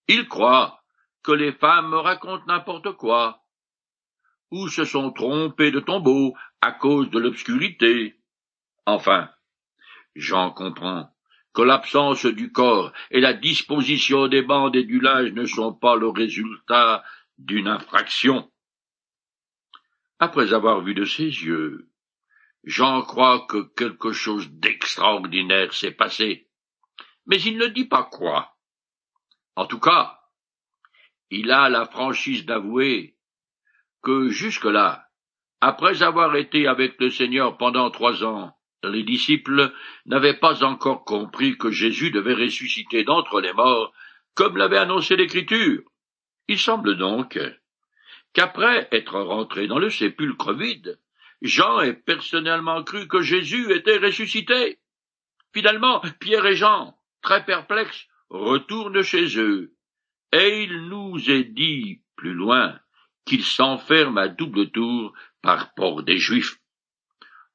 Ils 0.07 0.27
croient 0.27 0.81
que 1.21 1.31
les 1.31 1.51
femmes 1.51 1.93
racontent 1.93 2.45
n'importe 2.47 2.93
quoi, 2.93 3.43
ou 4.49 4.67
se 4.69 4.85
sont 4.85 5.11
trompés 5.11 5.71
de 5.71 5.79
tombeau 5.79 6.35
à 6.61 6.71
cause 6.71 7.09
de 7.09 7.19
l'obscurité. 7.19 8.15
Enfin, 8.85 9.29
Jean 10.15 10.51
comprend 10.51 11.11
que 11.53 11.61
l'absence 11.61 12.25
du 12.25 12.51
corps 12.51 12.93
et 13.11 13.19
la 13.19 13.33
disposition 13.33 14.27
des 14.27 14.41
bandes 14.41 14.75
et 14.75 14.83
du 14.83 14.99
linge 14.99 15.33
ne 15.33 15.45
sont 15.45 15.73
pas 15.73 15.95
le 15.95 16.07
résultat 16.07 17.03
d'une 17.37 17.67
infraction. 17.67 18.51
Après 20.19 20.53
avoir 20.53 20.81
vu 20.81 20.93
de 20.93 21.05
ses 21.05 21.23
yeux, 21.23 21.89
Jean 22.63 23.01
croit 23.03 23.45
que 23.47 23.73
quelque 23.75 24.11
chose 24.11 24.49
d'extraordinaire 24.49 25.73
s'est 25.73 25.91
passé, 25.91 26.49
mais 27.25 27.41
il 27.41 27.57
ne 27.57 27.67
dit 27.67 27.85
pas 27.85 28.03
quoi. 28.03 28.57
En 29.55 29.65
tout 29.65 29.79
cas, 29.79 30.19
il 31.29 31.51
a 31.51 31.69
la 31.69 31.85
franchise 31.85 32.45
d'avouer 32.45 33.17
que 34.01 34.29
jusque-là, 34.29 35.07
après 35.61 36.03
avoir 36.03 36.35
été 36.35 36.67
avec 36.67 36.99
le 36.99 37.09
Seigneur 37.09 37.57
pendant 37.57 37.89
trois 37.89 38.23
ans, 38.23 38.57
les 38.83 39.03
disciples 39.03 39.73
n'avaient 40.05 40.37
pas 40.37 40.63
encore 40.63 41.03
compris 41.03 41.57
que 41.57 41.71
Jésus 41.71 42.11
devait 42.11 42.35
ressusciter 42.35 43.03
d'entre 43.03 43.41
les 43.41 43.53
morts, 43.53 43.91
comme 44.35 44.57
l'avait 44.57 44.77
annoncé 44.77 45.15
l'Écriture. 45.15 45.81
Il 46.47 46.59
semble 46.59 46.97
donc 46.97 47.39
qu'après 48.33 48.87
être 48.91 49.19
rentré 49.19 49.67
dans 49.67 49.79
le 49.79 49.89
sépulcre 49.89 50.53
vide, 50.53 50.99
Jean 51.41 51.81
ait 51.81 51.93
personnellement 51.93 52.83
cru 52.83 53.07
que 53.07 53.21
Jésus 53.21 53.71
était 53.71 53.97
ressuscité. 53.97 54.79
Finalement, 55.53 56.01
Pierre 56.19 56.45
et 56.45 56.55
Jean, 56.55 56.97
très 57.21 57.45
perplexes, 57.45 58.07
retournent 58.29 59.01
chez 59.03 59.39
eux, 59.39 59.73
et 60.31 60.63
il 60.63 60.87
nous 60.87 61.29
est 61.29 61.45
dit 61.45 62.01
plus 62.15 62.33
loin 62.33 62.79
qu'ils 63.25 63.43
s'enferment 63.43 64.17
à 64.17 64.27
double 64.27 64.71
tour 64.71 65.13
par 65.41 65.73
port 65.73 66.03
des 66.03 66.17
Juifs. 66.17 66.59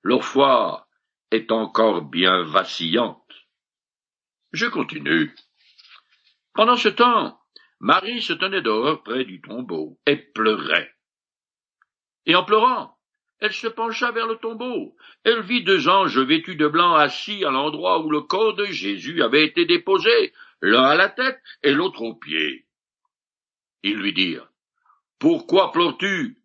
Leur 0.02 0.25
foi 0.25 0.88
est 1.30 1.50
encore 1.50 2.02
bien 2.02 2.42
vacillante. 2.42 3.18
Je 4.52 4.66
continue. 4.66 5.34
Pendant 6.52 6.76
ce 6.76 6.88
temps, 6.88 7.41
Marie 7.83 8.23
se 8.23 8.33
tenait 8.33 8.62
dehors 8.62 9.03
près 9.03 9.25
du 9.25 9.41
tombeau 9.41 9.99
et 10.07 10.15
pleurait. 10.15 10.95
Et 12.27 12.37
en 12.37 12.45
pleurant, 12.45 12.97
elle 13.41 13.53
se 13.53 13.67
pencha 13.67 14.12
vers 14.12 14.29
le 14.29 14.37
tombeau. 14.37 14.97
Elle 15.25 15.43
vit 15.43 15.65
deux 15.65 15.89
anges 15.89 16.17
vêtus 16.17 16.55
de 16.55 16.69
blanc 16.69 16.95
assis 16.95 17.45
à 17.45 17.51
l'endroit 17.51 17.99
où 17.99 18.09
le 18.09 18.21
corps 18.21 18.55
de 18.55 18.67
Jésus 18.67 19.21
avait 19.21 19.45
été 19.45 19.67
déposé, 19.67 20.33
l'un 20.61 20.85
à 20.85 20.95
la 20.95 21.09
tête 21.09 21.43
et 21.65 21.73
l'autre 21.73 22.03
aux 22.03 22.15
pieds. 22.15 22.69
Ils 23.83 23.99
lui 23.99 24.12
dirent, 24.12 24.49
Pourquoi 25.19 25.73
pleures-tu? 25.73 26.41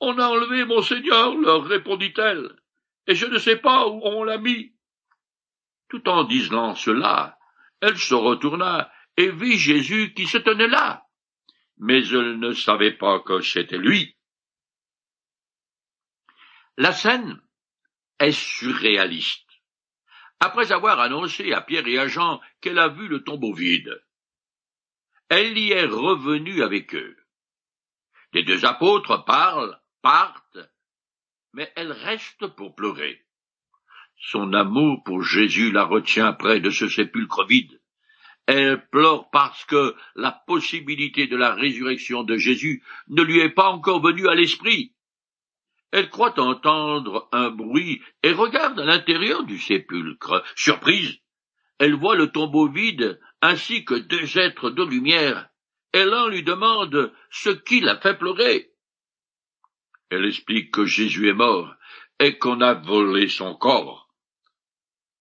On 0.00 0.18
a 0.18 0.26
enlevé 0.26 0.64
mon 0.64 0.82
Seigneur, 0.82 1.36
leur 1.36 1.64
répondit-elle, 1.64 2.50
et 3.06 3.14
je 3.14 3.26
ne 3.26 3.38
sais 3.38 3.58
pas 3.58 3.86
où 3.86 4.00
on 4.02 4.24
l'a 4.24 4.38
mis. 4.38 4.72
Tout 5.88 6.08
en 6.08 6.24
disant 6.24 6.74
cela, 6.74 7.38
elle 7.80 7.96
se 7.96 8.14
retourna 8.14 8.90
et 9.16 9.30
vit 9.30 9.58
Jésus 9.58 10.12
qui 10.14 10.26
se 10.26 10.38
tenait 10.38 10.68
là. 10.68 11.06
mais 11.76 12.06
elle 12.06 12.38
ne 12.38 12.52
savait 12.52 12.96
pas 12.96 13.20
que 13.20 13.40
c'était 13.40 13.78
lui. 13.78 14.16
La 16.76 16.92
scène 16.92 17.40
est 18.18 18.32
surréaliste. 18.32 19.50
Après 20.40 20.72
avoir 20.72 21.00
annoncé 21.00 21.52
à 21.52 21.60
Pierre 21.62 21.86
et 21.86 21.98
à 21.98 22.06
Jean 22.06 22.40
qu'elle 22.60 22.78
a 22.78 22.88
vu 22.88 23.08
le 23.08 23.22
tombeau 23.22 23.54
vide, 23.54 24.02
elle 25.28 25.56
y 25.56 25.72
est 25.72 25.86
revenue 25.86 26.62
avec 26.62 26.94
eux. 26.94 27.16
Les 28.32 28.42
deux 28.42 28.64
apôtres 28.64 29.24
parlent, 29.24 29.80
partent, 30.02 30.58
mais 31.52 31.72
elle 31.76 31.92
reste 31.92 32.46
pour 32.48 32.74
pleurer. 32.74 33.24
Son 34.16 34.52
amour 34.52 35.02
pour 35.04 35.22
Jésus 35.22 35.70
la 35.70 35.84
retient 35.84 36.32
près 36.32 36.60
de 36.60 36.70
ce 36.70 36.88
sépulcre 36.88 37.46
vide. 37.46 37.80
Elle 38.46 38.86
pleure 38.90 39.30
parce 39.30 39.64
que 39.64 39.94
la 40.16 40.32
possibilité 40.46 41.26
de 41.26 41.36
la 41.36 41.54
résurrection 41.54 42.24
de 42.24 42.36
Jésus 42.36 42.82
ne 43.08 43.22
lui 43.22 43.40
est 43.40 43.50
pas 43.50 43.70
encore 43.70 44.02
venue 44.02 44.28
à 44.28 44.34
l'esprit. 44.34 44.92
Elle 45.92 46.10
croit 46.10 46.38
entendre 46.40 47.28
un 47.32 47.50
bruit 47.50 48.02
et 48.22 48.32
regarde 48.32 48.80
à 48.80 48.84
l'intérieur 48.84 49.44
du 49.44 49.58
sépulcre. 49.58 50.42
Surprise, 50.56 51.20
elle 51.78 51.94
voit 51.94 52.16
le 52.16 52.32
tombeau 52.32 52.68
vide 52.68 53.20
ainsi 53.40 53.84
que 53.84 53.94
deux 53.94 54.38
êtres 54.38 54.70
de 54.70 54.82
lumière, 54.82 55.48
et 55.92 56.04
l'un 56.04 56.28
lui 56.28 56.42
demande 56.42 57.12
ce 57.30 57.50
qui 57.50 57.80
l'a 57.80 57.96
fait 57.96 58.18
pleurer. 58.18 58.72
Elle 60.10 60.26
explique 60.26 60.72
que 60.72 60.84
Jésus 60.84 61.28
est 61.28 61.34
mort 61.34 61.74
et 62.18 62.38
qu'on 62.38 62.60
a 62.60 62.74
volé 62.74 63.28
son 63.28 63.54
corps. 63.54 64.08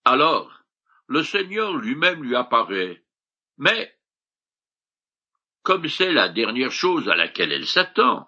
Alors, 0.06 0.64
le 1.08 1.24
Seigneur 1.24 1.76
lui-même 1.76 2.24
lui 2.24 2.36
apparaît, 2.36 3.03
mais, 3.58 3.94
comme 5.62 5.88
c'est 5.88 6.12
la 6.12 6.30
dernière 6.30 6.72
chose 6.72 7.08
à 7.10 7.16
laquelle 7.16 7.52
elle 7.52 7.68
s'attend, 7.68 8.28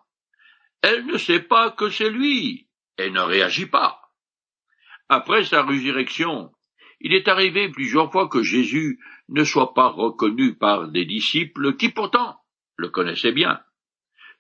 elle 0.82 1.06
ne 1.06 1.18
sait 1.18 1.42
pas 1.42 1.72
que 1.72 1.90
c'est 1.90 2.10
lui, 2.10 2.70
et 2.98 3.10
ne 3.10 3.20
réagit 3.20 3.66
pas. 3.66 4.02
Après 5.10 5.44
sa 5.44 5.64
résurrection, 5.64 6.52
il 7.00 7.14
est 7.14 7.28
arrivé 7.28 7.70
plusieurs 7.70 8.12
fois 8.12 8.28
que 8.28 8.42
Jésus 8.42 9.00
ne 9.30 9.44
soit 9.44 9.74
pas 9.74 9.88
reconnu 9.88 10.56
par 10.56 10.88
des 10.88 11.06
disciples 11.06 11.76
qui 11.76 11.90
pourtant 11.90 12.40
le 12.78 12.90
connaissaient 12.90 13.32
bien. 13.32 13.62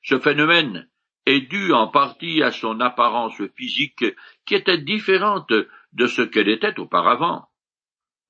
Ce 0.04 0.20
phénomène 0.20 0.90
est 1.26 1.42
dû 1.42 1.74
en 1.74 1.88
partie 1.88 2.44
à 2.44 2.52
son 2.52 2.80
apparence 2.80 3.42
physique 3.56 4.06
qui 4.46 4.56
était 4.56 4.78
différente 4.78 5.52
de 5.94 6.08
ce 6.08 6.22
qu'elle 6.22 6.50
était 6.50 6.80
auparavant. 6.80 7.48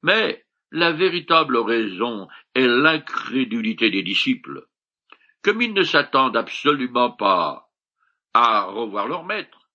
Mais 0.02 0.45
la 0.76 0.92
véritable 0.92 1.58
raison 1.58 2.28
est 2.54 2.68
l'incrédulité 2.68 3.90
des 3.90 4.04
disciples. 4.04 4.68
Comme 5.42 5.62
ils 5.62 5.74
ne 5.74 5.84
s'attendent 5.84 6.36
absolument 6.36 7.12
pas 7.12 7.70
à 8.34 8.66
revoir 8.66 9.08
leur 9.08 9.24
maître. 9.24 9.70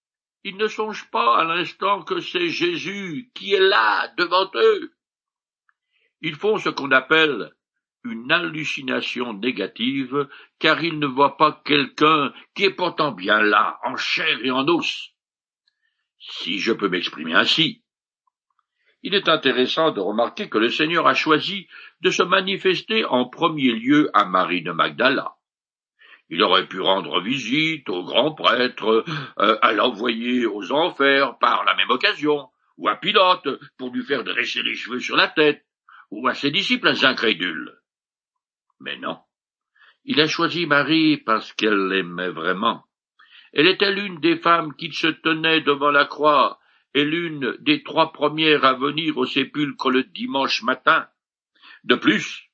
Ils 0.44 0.58
ne 0.58 0.68
songent 0.68 1.10
pas 1.10 1.38
à 1.38 1.44
l'instant 1.44 2.02
que 2.02 2.20
c'est 2.20 2.48
Jésus 2.48 3.30
qui 3.34 3.54
est 3.54 3.60
là 3.60 4.12
devant 4.18 4.50
eux. 4.54 4.92
Ils 6.20 6.36
font 6.36 6.58
ce 6.58 6.68
qu'on 6.68 6.90
appelle 6.90 7.50
une 8.04 8.30
hallucination 8.30 9.32
négative, 9.32 10.28
car 10.58 10.84
ils 10.84 10.98
ne 10.98 11.06
voient 11.06 11.38
pas 11.38 11.62
quelqu'un 11.64 12.32
qui 12.54 12.64
est 12.64 12.74
pourtant 12.74 13.12
bien 13.12 13.40
là, 13.40 13.78
en 13.84 13.96
chair 13.96 14.38
et 14.44 14.50
en 14.50 14.68
os. 14.68 15.14
Si 16.18 16.58
je 16.58 16.72
peux 16.72 16.88
m'exprimer 16.88 17.34
ainsi. 17.34 17.82
Il 19.02 19.14
est 19.14 19.28
intéressant 19.28 19.92
de 19.92 20.00
remarquer 20.00 20.48
que 20.48 20.58
le 20.58 20.68
Seigneur 20.68 21.06
a 21.06 21.14
choisi 21.14 21.66
de 22.02 22.10
se 22.10 22.22
manifester 22.22 23.04
en 23.04 23.28
premier 23.28 23.72
lieu 23.72 24.10
à 24.12 24.24
Marie 24.24 24.62
de 24.62 24.72
Magdala. 24.72 25.36
Il 26.28 26.42
aurait 26.42 26.68
pu 26.68 26.80
rendre 26.80 27.20
visite 27.20 27.88
au 27.88 28.04
grand 28.04 28.34
prêtre, 28.34 29.04
euh, 29.38 29.58
à 29.62 29.72
l'envoyer 29.72 30.46
aux 30.46 30.70
enfers 30.70 31.38
par 31.38 31.64
la 31.64 31.74
même 31.74 31.90
occasion, 31.90 32.48
ou 32.76 32.88
à 32.88 32.96
Pilote 32.96 33.48
pour 33.78 33.90
lui 33.90 34.04
faire 34.04 34.22
dresser 34.22 34.62
les 34.62 34.74
cheveux 34.74 35.00
sur 35.00 35.16
la 35.16 35.28
tête, 35.28 35.64
ou 36.10 36.28
à 36.28 36.34
ses 36.34 36.50
disciples 36.50 36.92
incrédules. 37.02 37.72
Mais 38.80 38.96
non. 38.98 39.18
Il 40.04 40.20
a 40.20 40.28
choisi 40.28 40.66
Marie 40.66 41.16
parce 41.18 41.52
qu'elle 41.52 41.88
l'aimait 41.88 42.30
vraiment. 42.30 42.84
Elle 43.52 43.66
était 43.66 43.92
l'une 43.92 44.20
des 44.20 44.36
femmes 44.36 44.74
qui 44.76 44.92
se 44.92 45.08
tenaient 45.08 45.62
devant 45.62 45.90
la 45.90 46.04
croix 46.04 46.59
et 46.94 47.04
l'une 47.04 47.56
des 47.60 47.82
trois 47.82 48.12
premières 48.12 48.64
à 48.64 48.74
venir 48.74 49.16
au 49.16 49.26
sépulcre 49.26 49.90
le 49.90 50.04
dimanche 50.04 50.62
matin. 50.62 51.08
De 51.84 51.94
plus, 51.94 52.50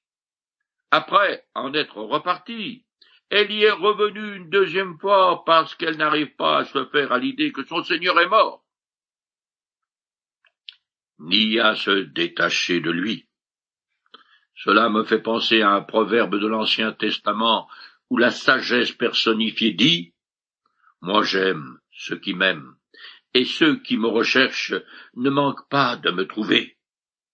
après 0.90 1.46
en 1.54 1.72
être 1.74 1.98
repartie, 1.98 2.84
elle 3.28 3.50
y 3.50 3.64
est 3.64 3.70
revenue 3.70 4.36
une 4.36 4.50
deuxième 4.50 4.98
fois 4.98 5.44
parce 5.44 5.74
qu'elle 5.74 5.96
n'arrive 5.96 6.36
pas 6.36 6.58
à 6.58 6.64
se 6.64 6.84
faire 6.86 7.12
à 7.12 7.18
l'idée 7.18 7.52
que 7.52 7.64
son 7.64 7.82
Seigneur 7.82 8.18
est 8.20 8.28
mort, 8.28 8.64
ni 11.18 11.58
à 11.58 11.74
se 11.74 11.90
détacher 11.90 12.80
de 12.80 12.90
lui. 12.90 13.28
Cela 14.54 14.88
me 14.88 15.04
fait 15.04 15.20
penser 15.20 15.60
à 15.60 15.72
un 15.72 15.82
proverbe 15.82 16.38
de 16.38 16.46
l'Ancien 16.46 16.92
Testament 16.92 17.68
où 18.10 18.16
la 18.16 18.30
sagesse 18.30 18.92
personnifiée 18.92 19.72
dit 19.72 20.14
Moi 21.00 21.24
j'aime 21.24 21.78
ceux 21.90 22.18
qui 22.18 22.32
m'aiment, 22.32 22.75
et 23.36 23.44
ceux 23.44 23.76
qui 23.82 23.98
me 23.98 24.08
recherchent 24.08 24.74
ne 25.14 25.28
manquent 25.28 25.68
pas 25.68 25.96
de 25.96 26.10
me 26.10 26.26
trouver. 26.26 26.78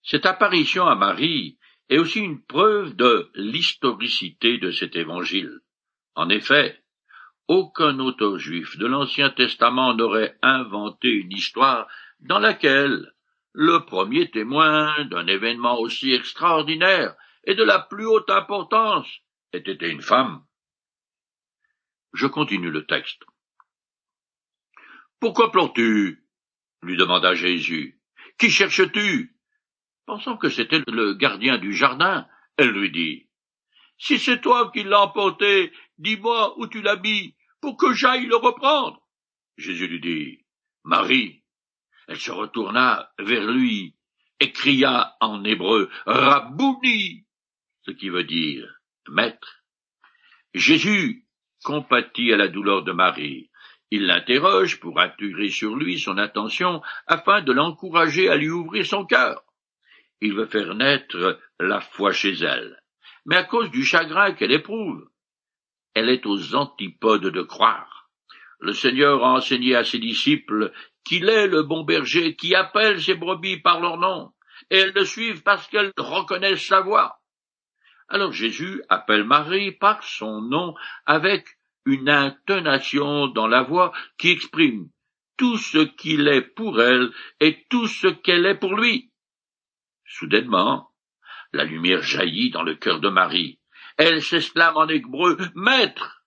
Cette 0.02 0.26
apparition 0.26 0.84
à 0.84 0.96
Marie 0.96 1.58
est 1.88 1.98
aussi 1.98 2.18
une 2.18 2.42
preuve 2.44 2.96
de 2.96 3.30
l'historicité 3.36 4.58
de 4.58 4.72
cet 4.72 4.96
évangile. 4.96 5.60
En 6.16 6.28
effet, 6.28 6.82
aucun 7.46 8.00
auteur 8.00 8.36
juif 8.36 8.76
de 8.78 8.86
l'Ancien 8.86 9.30
Testament 9.30 9.94
n'aurait 9.94 10.36
inventé 10.42 11.08
une 11.08 11.30
histoire 11.30 11.86
dans 12.18 12.40
laquelle 12.40 13.12
le 13.52 13.84
premier 13.86 14.28
témoin 14.28 15.04
d'un 15.04 15.28
événement 15.28 15.78
aussi 15.78 16.12
extraordinaire 16.12 17.14
et 17.44 17.54
de 17.54 17.62
la 17.62 17.78
plus 17.78 18.06
haute 18.06 18.30
importance 18.30 19.06
ait 19.52 19.58
été 19.58 19.88
une 19.88 20.02
femme. 20.02 20.42
Je 22.12 22.26
continue 22.26 22.72
le 22.72 22.86
texte. 22.86 23.22
Pourquoi 25.22 25.52
pleures-tu? 25.52 26.26
lui 26.82 26.96
demanda 26.96 27.32
Jésus. 27.36 28.02
Qui 28.40 28.50
cherches-tu? 28.50 29.36
Pensant 30.04 30.36
que 30.36 30.48
c'était 30.48 30.82
le 30.88 31.14
gardien 31.14 31.58
du 31.58 31.72
jardin, 31.72 32.26
elle 32.56 32.70
lui 32.70 32.90
dit. 32.90 33.28
Si 33.98 34.18
c'est 34.18 34.40
toi 34.40 34.72
qui 34.72 34.82
l'as 34.82 35.02
emporté, 35.02 35.72
dis-moi 35.98 36.58
où 36.58 36.66
tu 36.66 36.82
l'as 36.82 36.96
mis, 36.96 37.36
pour 37.60 37.76
que 37.76 37.94
j'aille 37.94 38.26
le 38.26 38.34
reprendre. 38.34 39.00
Jésus 39.58 39.86
lui 39.86 40.00
dit, 40.00 40.44
Marie. 40.82 41.44
Elle 42.08 42.18
se 42.18 42.32
retourna 42.32 43.12
vers 43.20 43.46
lui 43.46 43.94
et 44.40 44.50
cria 44.50 45.14
en 45.20 45.44
hébreu, 45.44 45.88
Rabouni, 46.04 47.28
ce 47.82 47.92
qui 47.92 48.08
veut 48.08 48.24
dire 48.24 48.66
maître. 49.08 49.62
Jésus 50.52 51.28
compatit 51.62 52.32
à 52.32 52.36
la 52.36 52.48
douleur 52.48 52.82
de 52.82 52.90
Marie. 52.90 53.51
Il 53.92 54.06
l'interroge 54.06 54.80
pour 54.80 54.98
attirer 54.98 55.50
sur 55.50 55.76
lui 55.76 56.00
son 56.00 56.16
attention 56.16 56.80
afin 57.06 57.42
de 57.42 57.52
l'encourager 57.52 58.28
à 58.30 58.36
lui 58.36 58.48
ouvrir 58.48 58.86
son 58.86 59.04
cœur. 59.04 59.44
Il 60.20 60.32
veut 60.32 60.46
faire 60.46 60.74
naître 60.74 61.38
la 61.60 61.80
foi 61.80 62.12
chez 62.12 62.32
elle 62.32 62.82
mais 63.24 63.36
à 63.36 63.44
cause 63.44 63.70
du 63.70 63.84
chagrin 63.84 64.32
qu'elle 64.32 64.52
éprouve. 64.52 65.08
Elle 65.94 66.08
est 66.08 66.26
aux 66.26 66.54
antipodes 66.54 67.26
de 67.26 67.42
croire. 67.42 68.10
Le 68.60 68.72
Seigneur 68.72 69.24
a 69.24 69.32
enseigné 69.32 69.74
à 69.74 69.84
ses 69.84 69.98
disciples 69.98 70.72
qu'il 71.04 71.28
est 71.28 71.48
le 71.48 71.62
bon 71.62 71.84
berger 71.84 72.36
qui 72.36 72.54
appelle 72.54 73.02
ses 73.02 73.14
brebis 73.14 73.58
par 73.58 73.80
leur 73.80 73.98
nom, 73.98 74.32
et 74.70 74.78
elles 74.78 74.92
le 74.94 75.04
suivent 75.04 75.42
parce 75.42 75.66
qu'elles 75.68 75.92
reconnaissent 75.96 76.66
sa 76.66 76.80
voix. 76.80 77.20
Alors 78.08 78.32
Jésus 78.32 78.82
appelle 78.88 79.24
Marie 79.24 79.72
par 79.72 80.02
son 80.04 80.40
nom 80.40 80.74
avec 81.06 81.46
une 81.86 82.08
intonation 82.08 83.28
dans 83.28 83.46
la 83.46 83.62
voix 83.62 83.92
qui 84.18 84.30
exprime 84.30 84.88
tout 85.36 85.56
ce 85.56 85.78
qu'il 85.78 86.28
est 86.28 86.42
pour 86.42 86.80
elle 86.80 87.10
et 87.40 87.66
tout 87.68 87.86
ce 87.86 88.08
qu'elle 88.08 88.46
est 88.46 88.58
pour 88.58 88.74
lui. 88.74 89.12
Soudainement, 90.04 90.90
la 91.52 91.64
lumière 91.64 92.02
jaillit 92.02 92.50
dans 92.50 92.62
le 92.62 92.74
cœur 92.74 93.00
de 93.00 93.08
Marie. 93.08 93.58
Elle 93.96 94.22
s'exclame 94.22 94.76
en 94.76 94.88
hébreu 94.88 95.36
Maître. 95.54 96.24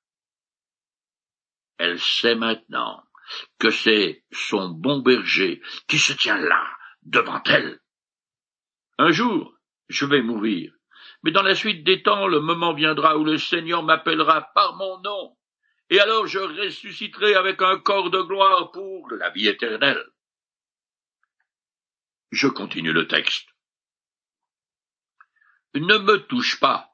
Elle 1.77 1.99
sait 1.99 2.35
maintenant 2.35 3.03
que 3.59 3.71
c'est 3.71 4.23
son 4.31 4.69
bon 4.69 4.99
berger 4.99 5.61
qui 5.87 5.97
se 5.97 6.13
tient 6.13 6.37
là, 6.37 6.63
devant 7.03 7.41
elle. 7.45 7.79
Un 8.97 9.11
jour, 9.11 9.57
je 9.89 10.05
vais 10.05 10.21
mourir, 10.21 10.73
mais 11.23 11.31
dans 11.31 11.41
la 11.41 11.55
suite 11.55 11.83
des 11.83 12.01
temps, 12.01 12.27
le 12.27 12.39
moment 12.39 12.73
viendra 12.73 13.17
où 13.17 13.23
le 13.23 13.37
Seigneur 13.37 13.83
m'appellera 13.83 14.49
par 14.53 14.75
mon 14.75 15.01
nom, 15.01 15.35
et 15.89 15.99
alors 15.99 16.27
je 16.27 16.39
ressusciterai 16.39 17.35
avec 17.35 17.61
un 17.61 17.79
corps 17.79 18.09
de 18.09 18.21
gloire 18.21 18.71
pour 18.71 19.11
la 19.11 19.29
vie 19.29 19.47
éternelle. 19.47 20.03
Je 22.31 22.47
continue 22.47 22.91
le 22.91 23.07
texte 23.07 23.47
ne 25.79 25.97
me 25.97 26.17
touche 26.17 26.59
pas, 26.59 26.89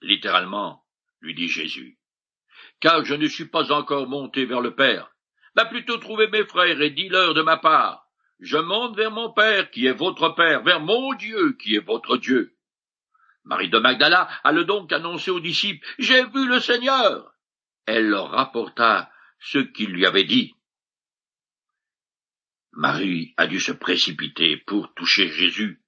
littéralement, 0.00 0.84
lui 1.20 1.34
dit 1.34 1.48
Jésus, 1.48 1.98
car 2.80 3.04
je 3.04 3.14
ne 3.14 3.26
suis 3.26 3.46
pas 3.46 3.72
encore 3.72 4.08
monté 4.08 4.46
vers 4.46 4.60
le 4.60 4.74
Père, 4.74 5.10
mais 5.56 5.68
plutôt 5.68 5.98
trouver 5.98 6.28
mes 6.28 6.44
frères 6.44 6.80
et 6.80 6.90
dis-leur 6.90 7.34
de 7.34 7.42
ma 7.42 7.56
part, 7.56 8.06
je 8.40 8.56
monte 8.56 8.96
vers 8.96 9.10
mon 9.10 9.32
Père 9.32 9.70
qui 9.70 9.86
est 9.86 9.92
votre 9.92 10.30
Père, 10.30 10.62
vers 10.62 10.80
mon 10.80 11.12
Dieu 11.14 11.56
qui 11.60 11.74
est 11.74 11.84
votre 11.84 12.16
Dieu. 12.16 12.54
Marie 13.44 13.70
de 13.70 13.78
Magdala 13.78 14.28
le 14.52 14.64
donc 14.64 14.92
annoncé 14.92 15.30
aux 15.30 15.40
disciples, 15.40 15.86
J'ai 15.98 16.24
vu 16.24 16.46
le 16.46 16.60
Seigneur. 16.60 17.32
Elle 17.90 18.10
leur 18.10 18.32
rapporta 18.32 19.10
ce 19.40 19.56
qu'il 19.56 19.92
lui 19.92 20.04
avait 20.04 20.24
dit. 20.24 20.54
Marie 22.72 23.32
a 23.38 23.46
dû 23.46 23.60
se 23.60 23.72
précipiter 23.72 24.58
pour 24.58 24.92
toucher 24.92 25.30
Jésus, 25.30 25.80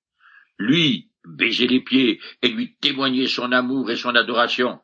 lui 0.58 1.10
baiser 1.26 1.66
les 1.66 1.82
pieds 1.82 2.18
et 2.40 2.48
lui 2.48 2.74
témoigner 2.76 3.26
son 3.26 3.52
amour 3.52 3.90
et 3.90 3.96
son 3.96 4.14
adoration. 4.14 4.80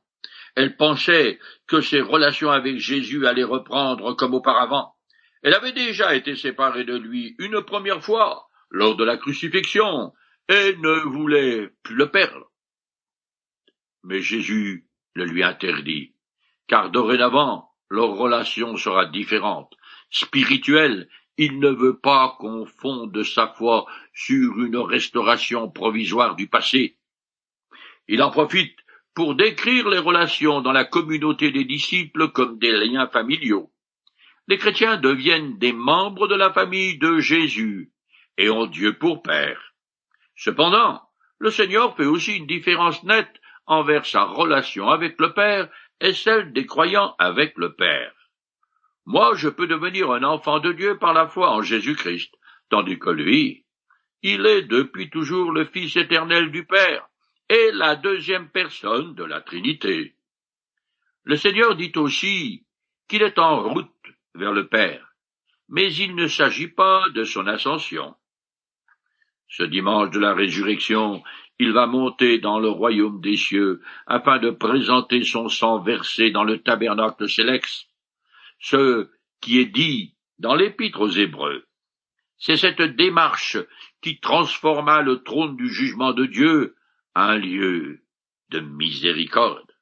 Elle 0.57 0.77
pensait 0.77 1.39
que 1.67 1.81
ses 1.81 2.03
relations 2.03 2.51
avec 2.51 2.77
Jésus 2.77 3.27
allaient 3.27 3.45
reprendre 3.45 4.13
comme 4.13 4.35
auparavant. 4.35 4.95
Elle 5.43 5.55
avait 5.55 5.73
déjà 5.73 6.15
été 6.15 6.37
séparée 6.37 6.85
de 6.85 6.99
lui 6.99 7.35
une 7.39 7.63
première 7.63 8.05
fois, 8.05 8.47
lors 8.69 8.95
de 8.95 9.05
la 9.05 9.17
crucifixion, 9.17 10.13
et 10.51 10.77
ne 10.77 11.01
voulait 11.09 11.71
plus 11.83 11.95
le 11.95 12.11
perdre. 12.11 12.53
Mais 14.05 14.21
Jésus 14.21 14.87
le 15.15 15.25
lui 15.25 15.43
interdit, 15.43 16.16
car 16.69 16.91
dorénavant 16.91 17.71
leur 17.89 18.11
relation 18.17 18.77
sera 18.77 19.07
différente, 19.07 19.73
spirituelle, 20.11 21.09
il 21.39 21.61
ne 21.61 21.69
veut 21.69 21.99
pas 21.99 22.37
qu'on 22.39 22.65
fonde 22.67 23.23
sa 23.23 23.49
foi 23.49 23.87
sur 24.15 24.59
une 24.61 24.79
restauration 24.79 25.71
provisoire 25.71 26.35
du 26.35 26.49
passé. 26.49 26.97
Il 28.09 28.23
en 28.23 28.31
profite 28.31 28.77
pour 29.15 29.35
décrire 29.35 29.89
les 29.89 29.99
relations 29.99 30.61
dans 30.61 30.73
la 30.73 30.85
communauté 30.85 31.51
des 31.51 31.65
disciples 31.65 32.29
comme 32.33 32.59
des 32.59 32.73
liens 32.73 33.09
familiaux. 33.09 33.71
Les 34.49 34.59
chrétiens 34.59 34.97
deviennent 34.97 35.59
des 35.59 35.73
membres 35.73 36.29
de 36.29 36.35
la 36.35 36.53
famille 36.53 36.99
de 36.99 37.19
Jésus 37.19 37.91
et 38.39 38.49
ont 38.49 38.67
Dieu 38.67 38.97
pour 38.97 39.23
Père. 39.23 39.75
Cependant, 40.37 41.03
le 41.39 41.51
Seigneur 41.51 41.97
fait 41.97 42.05
aussi 42.05 42.37
une 42.37 42.47
différence 42.47 43.03
nette 43.05 43.41
envers 43.67 44.07
sa 44.07 44.25
relation 44.25 44.89
avec 44.89 45.21
le 45.21 45.33
Père 45.33 45.69
et 46.01 46.13
celle 46.13 46.53
des 46.53 46.67
croyants 46.67 47.15
avec 47.19 47.57
le 47.57 47.75
Père. 47.75 48.13
Moi, 49.05 49.35
je 49.37 49.49
peux 49.49 49.67
devenir 49.67 50.11
un 50.11 50.25
enfant 50.25 50.59
de 50.59 50.73
Dieu 50.73 50.99
par 50.99 51.13
la 51.13 51.29
foi 51.29 51.53
en 51.53 51.63
Jésus-Christ, 51.63 52.35
tandis 52.69 52.99
que 52.99 53.11
lui, 53.11 53.65
il 54.23 54.45
est 54.47 54.63
depuis 54.63 55.11
toujours 55.11 55.53
le 55.53 55.65
Fils 55.65 55.97
éternel 55.97 56.51
du 56.51 56.67
Père 56.67 57.09
et 57.49 57.71
la 57.73 57.95
deuxième 57.95 58.49
personne 58.49 59.15
de 59.15 59.25
la 59.25 59.41
Trinité. 59.41 60.17
Le 61.25 61.37
Seigneur 61.37 61.77
dit 61.77 61.93
aussi 61.97 62.67
qu'il 63.09 63.23
est 63.23 63.39
en 63.39 63.63
route 63.63 63.91
vers 64.35 64.53
le 64.53 64.67
Père, 64.67 65.15
mais 65.69 65.93
il 65.95 66.15
ne 66.15 66.27
s'agit 66.27 66.69
pas 66.69 67.05
de 67.15 67.25
son 67.25 67.47
ascension. 67.47 68.15
Ce 69.49 69.63
dimanche 69.63 70.11
de 70.11 70.19
la 70.19 70.35
résurrection, 70.35 71.23
il 71.59 71.73
va 71.73 71.87
monter 71.87 72.39
dans 72.39 72.59
le 72.59 72.69
royaume 72.69 73.21
des 73.21 73.37
cieux 73.37 73.81
afin 74.07 74.39
de 74.39 74.51
présenter 74.51 75.23
son 75.25 75.49
sang 75.49 75.81
versé 75.81 76.31
dans 76.31 76.45
le 76.45 76.63
tabernacle 76.63 77.29
céleste, 77.29 77.89
ce 78.59 79.09
qui 79.41 79.59
est 79.59 79.67
dit 79.67 80.15
dans 80.39 80.55
l'épître 80.55 81.01
aux 81.01 81.09
Hébreux. 81.09 81.65
C'est 82.39 82.57
cette 82.57 82.83
démarche 82.83 83.57
qui 84.03 84.21
transforma 84.21 85.01
le 85.01 85.23
trône 85.23 85.57
du 85.57 85.69
jugement 85.69 86.13
de 86.13 86.27
Dieu 86.27 86.77
en 87.15 87.23
un 87.23 87.39
lieu 87.39 88.03
de 88.51 88.61
miséricorde. 88.61 89.73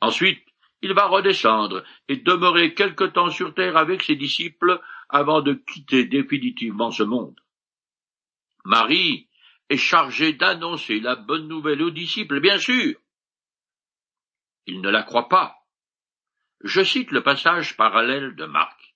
Ensuite, 0.00 0.42
il 0.82 0.92
va 0.92 1.06
redescendre 1.06 1.84
et 2.08 2.16
demeurer 2.16 2.74
quelque 2.74 3.04
temps 3.04 3.30
sur 3.30 3.54
terre 3.54 3.76
avec 3.76 4.02
ses 4.02 4.16
disciples 4.16 4.80
avant 5.08 5.40
de 5.40 5.54
quitter 5.54 6.04
définitivement 6.04 6.90
ce 6.90 7.04
monde. 7.04 7.40
Marie 8.64 9.28
est 9.68 9.76
chargé 9.76 10.32
d'annoncer 10.32 11.00
la 11.00 11.16
bonne 11.16 11.48
nouvelle 11.48 11.82
aux 11.82 11.90
disciples, 11.90 12.40
bien 12.40 12.58
sûr. 12.58 12.94
Ils 14.66 14.80
ne 14.80 14.90
la 14.90 15.02
croient 15.02 15.28
pas. 15.28 15.56
Je 16.62 16.82
cite 16.82 17.10
le 17.10 17.22
passage 17.22 17.76
parallèle 17.76 18.34
de 18.36 18.46
Marc. 18.46 18.94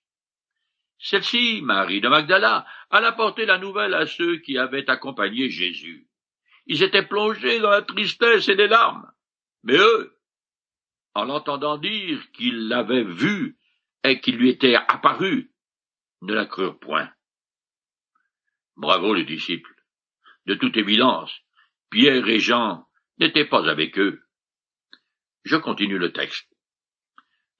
Celle-ci, 0.97 1.61
Marie 1.61 2.01
de 2.01 2.09
Magdala, 2.09 2.65
a 2.89 2.97
apporté 2.97 3.45
la 3.45 3.57
nouvelle 3.57 3.93
à 3.93 4.05
ceux 4.05 4.37
qui 4.37 4.57
avaient 4.57 4.89
accompagné 4.89 5.49
Jésus. 5.49 6.07
Ils 6.65 6.83
étaient 6.83 7.05
plongés 7.05 7.59
dans 7.59 7.69
la 7.69 7.81
tristesse 7.81 8.49
et 8.49 8.55
les 8.55 8.67
larmes. 8.67 9.09
Mais 9.63 9.77
eux, 9.77 10.19
en 11.13 11.25
l'entendant 11.25 11.77
dire 11.77 12.31
qu'ils 12.31 12.67
l'avaient 12.67 13.03
vu 13.03 13.57
et 14.03 14.19
qu'il 14.19 14.37
lui 14.37 14.49
était 14.49 14.75
apparu, 14.75 15.51
ne 16.21 16.33
la 16.33 16.45
crurent 16.45 16.79
point. 16.79 17.11
Bravo 18.75 19.13
les 19.13 19.25
disciples. 19.25 19.78
De 20.49 20.55
toute 20.55 20.77
évidence, 20.77 21.31
Pierre 21.91 22.27
et 22.27 22.39
Jean 22.39 22.87
n'étaient 23.19 23.45
pas 23.45 23.69
avec 23.69 23.99
eux. 23.99 24.23
Je 25.43 25.55
continue 25.57 25.99
le 25.99 26.11
texte. 26.11 26.49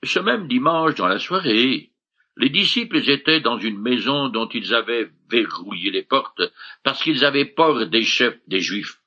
Ce 0.02 0.17
même 0.17 0.47
dimanche 0.47 0.95
dans 0.95 1.08
la 1.08 1.19
soirée, 1.19 1.93
les 2.36 2.49
disciples 2.49 3.08
étaient 3.08 3.41
dans 3.41 3.60
une 3.60 3.80
maison 3.80 4.30
dont 4.30 4.49
ils 4.49 4.73
avaient 4.73 5.12
verrouillé 5.30 5.91
les 5.91 6.02
portes 6.02 6.41
parce 6.82 7.04
qu'ils 7.04 7.25
avaient 7.25 7.45
peur 7.45 7.86
des 7.86 8.02
chefs 8.02 8.39
des 8.47 8.60
Juifs. 8.60 8.99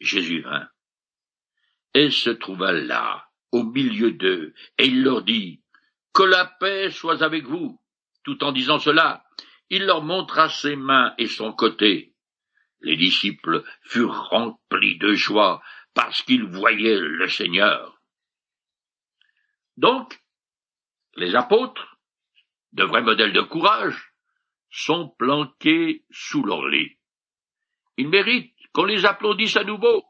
Jésus 0.00 0.40
vint 0.40 0.70
et 1.92 2.10
se 2.10 2.30
trouva 2.30 2.72
là, 2.72 3.28
au 3.52 3.62
milieu 3.62 4.12
d'eux, 4.12 4.54
et 4.78 4.86
il 4.86 5.02
leur 5.02 5.22
dit, 5.22 5.60
Que 6.14 6.22
la 6.22 6.46
paix 6.46 6.90
soit 6.90 7.22
avec 7.22 7.44
vous. 7.44 7.78
Tout 8.24 8.42
en 8.42 8.52
disant 8.52 8.78
cela, 8.78 9.22
il 9.68 9.84
leur 9.84 10.02
montra 10.02 10.48
ses 10.48 10.76
mains 10.76 11.12
et 11.18 11.26
son 11.26 11.52
côté. 11.52 12.14
Les 12.80 12.96
disciples 12.96 13.64
furent 13.82 14.28
remplis 14.30 14.98
de 14.98 15.14
joie 15.14 15.62
parce 15.94 16.22
qu'ils 16.22 16.44
voyaient 16.44 17.00
le 17.00 17.28
Seigneur. 17.28 18.00
Donc, 19.76 20.20
les 21.16 21.34
apôtres, 21.34 21.98
de 22.72 22.84
vrais 22.84 23.02
modèles 23.02 23.32
de 23.32 23.40
courage, 23.40 24.12
sont 24.70 25.08
planqués 25.18 26.04
sous 26.10 26.44
leur 26.44 26.66
lit. 26.68 26.98
Ils 27.96 28.08
méritent 28.08 28.54
qu'on 28.72 28.84
les 28.84 29.04
applaudisse 29.04 29.56
à 29.56 29.64
nouveau. 29.64 30.04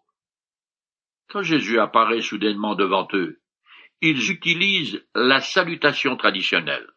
Quand 1.28 1.42
Jésus 1.42 1.78
apparaît 1.78 2.22
soudainement 2.22 2.74
devant 2.74 3.08
eux, 3.12 3.40
ils 4.00 4.30
utilisent 4.30 5.06
la 5.14 5.40
salutation 5.40 6.16
traditionnelle. 6.16 6.88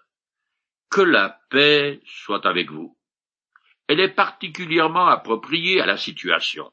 Que 0.89 1.01
la 1.01 1.39
paix 1.49 2.01
soit 2.05 2.45
avec 2.45 2.69
vous 2.69 2.97
elle 3.91 3.99
est 3.99 4.15
particulièrement 4.15 5.07
appropriée 5.07 5.81
à 5.81 5.85
la 5.85 5.97
situation. 5.97 6.71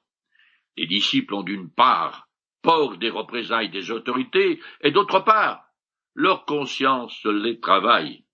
Les 0.76 0.86
disciples 0.86 1.34
ont 1.34 1.42
d'une 1.42 1.68
part 1.68 2.28
peur 2.62 2.96
des 2.96 3.10
représailles 3.10 3.70
des 3.70 3.90
autorités, 3.90 4.60
et 4.82 4.92
d'autre 4.92 5.18
part, 5.18 5.64
leur 6.14 6.44
conscience 6.44 7.24
les 7.24 7.58
travaille. 7.58 8.24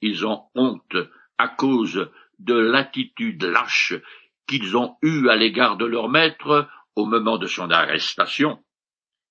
Ils 0.00 0.26
ont 0.26 0.42
honte 0.56 0.96
à 1.38 1.46
cause 1.46 2.10
de 2.40 2.54
l'attitude 2.54 3.44
lâche 3.44 3.94
qu'ils 4.48 4.76
ont 4.76 4.96
eue 5.02 5.28
à 5.28 5.36
l'égard 5.36 5.76
de 5.76 5.84
leur 5.84 6.08
maître 6.08 6.68
au 6.96 7.06
moment 7.06 7.38
de 7.38 7.46
son 7.46 7.70
arrestation. 7.70 8.64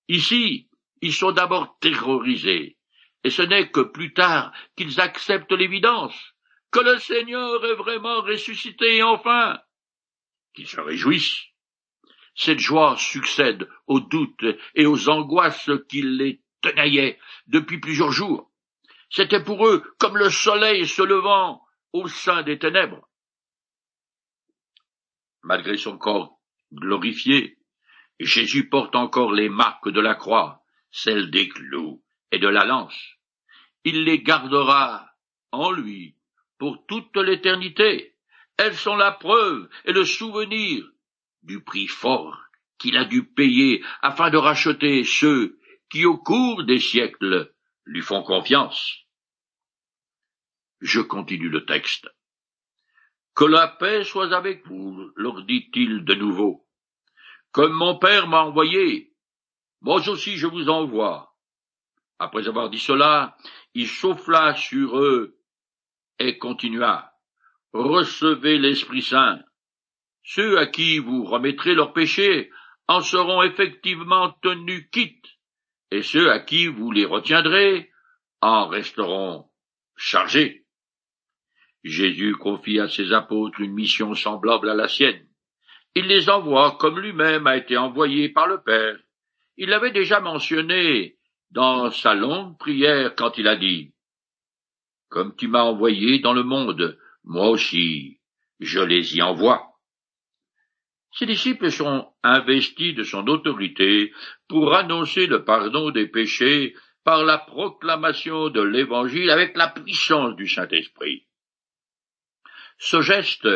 Ici, 0.07 0.69
ils 1.01 1.13
sont 1.13 1.33
d'abord 1.33 1.77
terrorisés, 1.79 2.77
et 3.25 3.31
ce 3.31 3.41
n'est 3.41 3.69
que 3.69 3.81
plus 3.81 4.13
tard 4.13 4.53
qu'ils 4.77 5.01
acceptent 5.01 5.51
l'évidence 5.51 6.36
que 6.71 6.79
le 6.79 6.99
Seigneur 6.99 7.63
est 7.65 7.75
vraiment 7.75 8.21
ressuscité 8.21 9.01
enfin, 9.03 9.59
qu'ils 10.53 10.67
se 10.67 10.79
réjouissent. 10.79 11.45
Cette 12.35 12.59
joie 12.59 12.95
succède 12.97 13.67
aux 13.87 13.99
doutes 13.99 14.45
et 14.75 14.85
aux 14.85 15.09
angoisses 15.09 15.71
qui 15.89 16.01
les 16.01 16.41
tenaillaient 16.61 17.19
depuis 17.47 17.79
plusieurs 17.79 18.11
jours. 18.11 18.51
C'était 19.09 19.43
pour 19.43 19.67
eux 19.67 19.83
comme 19.97 20.17
le 20.17 20.29
soleil 20.29 20.87
se 20.87 21.01
levant 21.01 21.63
au 21.93 22.07
sein 22.07 22.43
des 22.43 22.59
ténèbres. 22.59 23.07
Malgré 25.43 25.77
son 25.77 25.97
corps 25.97 26.39
glorifié, 26.73 27.57
Jésus 28.19 28.69
porte 28.69 28.95
encore 28.95 29.31
les 29.31 29.49
marques 29.49 29.89
de 29.89 30.01
la 30.01 30.15
croix, 30.15 30.63
celles 30.91 31.31
des 31.31 31.47
clous 31.47 32.03
et 32.31 32.39
de 32.39 32.47
la 32.47 32.65
lance. 32.65 32.99
Il 33.83 34.03
les 34.03 34.21
gardera 34.21 35.09
en 35.51 35.71
lui 35.71 36.16
pour 36.57 36.85
toute 36.87 37.15
l'éternité. 37.17 38.15
Elles 38.57 38.75
sont 38.75 38.95
la 38.95 39.11
preuve 39.11 39.69
et 39.85 39.93
le 39.93 40.05
souvenir 40.05 40.83
du 41.43 41.63
prix 41.63 41.87
fort 41.87 42.39
qu'il 42.77 42.97
a 42.97 43.05
dû 43.05 43.23
payer 43.23 43.83
afin 44.01 44.29
de 44.29 44.37
racheter 44.37 45.03
ceux 45.03 45.59
qui 45.89 46.05
au 46.05 46.17
cours 46.17 46.63
des 46.63 46.79
siècles 46.79 47.53
lui 47.85 48.01
font 48.01 48.23
confiance. 48.23 49.05
Je 50.81 51.01
continue 51.01 51.49
le 51.49 51.65
texte. 51.65 52.07
Que 53.35 53.45
la 53.45 53.67
paix 53.67 54.03
soit 54.03 54.33
avec 54.33 54.65
vous, 54.67 55.11
leur 55.15 55.43
dit-il 55.43 56.03
de 56.03 56.13
nouveau. 56.15 56.67
Comme 57.51 57.73
mon 57.73 57.97
Père 57.97 58.27
m'a 58.27 58.41
envoyé, 58.41 59.13
moi 59.81 60.07
aussi 60.07 60.37
je 60.37 60.47
vous 60.47 60.69
envoie. 60.69 61.35
Après 62.19 62.47
avoir 62.47 62.69
dit 62.69 62.79
cela, 62.79 63.37
il 63.73 63.87
souffla 63.87 64.55
sur 64.55 64.97
eux 64.99 65.36
et 66.19 66.37
continua. 66.37 67.11
Recevez 67.73 68.57
l'Esprit 68.57 69.01
Saint. 69.01 69.39
Ceux 70.23 70.57
à 70.57 70.65
qui 70.65 70.99
vous 70.99 71.23
remettrez 71.23 71.75
leurs 71.75 71.93
péchés 71.93 72.49
en 72.87 73.01
seront 73.01 73.43
effectivement 73.43 74.31
tenus 74.41 74.87
quittes, 74.91 75.37
et 75.91 76.01
ceux 76.01 76.31
à 76.31 76.39
qui 76.39 76.67
vous 76.67 76.91
les 76.91 77.05
retiendrez 77.05 77.91
en 78.41 78.67
resteront 78.67 79.49
chargés. 79.95 80.65
Jésus 81.83 82.35
confie 82.35 82.79
à 82.79 82.87
ses 82.87 83.13
apôtres 83.13 83.61
une 83.61 83.73
mission 83.73 84.13
semblable 84.13 84.69
à 84.69 84.75
la 84.75 84.87
sienne. 84.87 85.25
Il 85.95 86.05
les 86.05 86.29
envoie 86.29 86.77
comme 86.79 86.99
lui-même 86.99 87.47
a 87.47 87.57
été 87.57 87.77
envoyé 87.77 88.29
par 88.29 88.47
le 88.47 88.61
Père. 88.61 88.97
Il 89.55 89.69
l'avait 89.69 89.91
déjà 89.91 90.19
mentionné 90.19 91.17
dans 91.51 91.89
sa 91.91 92.13
longue 92.13 92.57
prière 92.57 93.15
quand 93.15 93.37
il 93.37 93.47
a 93.47 93.55
dit 93.55 93.93
Comme 95.09 95.35
tu 95.35 95.47
m'as 95.47 95.63
envoyé 95.63 96.19
dans 96.19 96.33
le 96.33 96.43
monde, 96.43 96.97
moi 97.23 97.49
aussi 97.49 98.19
je 98.59 98.79
les 98.79 99.15
y 99.15 99.21
envoie. 99.21 99.67
Ses 101.11 101.25
disciples 101.25 101.71
sont 101.71 102.13
investis 102.23 102.93
de 102.93 103.03
son 103.03 103.27
autorité 103.27 104.13
pour 104.47 104.75
annoncer 104.75 105.27
le 105.27 105.43
pardon 105.43 105.89
des 105.91 106.07
péchés 106.07 106.75
par 107.03 107.23
la 107.23 107.37
proclamation 107.37 108.49
de 108.49 108.61
l'Évangile 108.61 109.29
avec 109.29 109.55
la 109.55 109.69
puissance 109.69 110.35
du 110.35 110.47
Saint-Esprit. 110.47 111.25
Ce 112.77 113.01
geste 113.01 113.47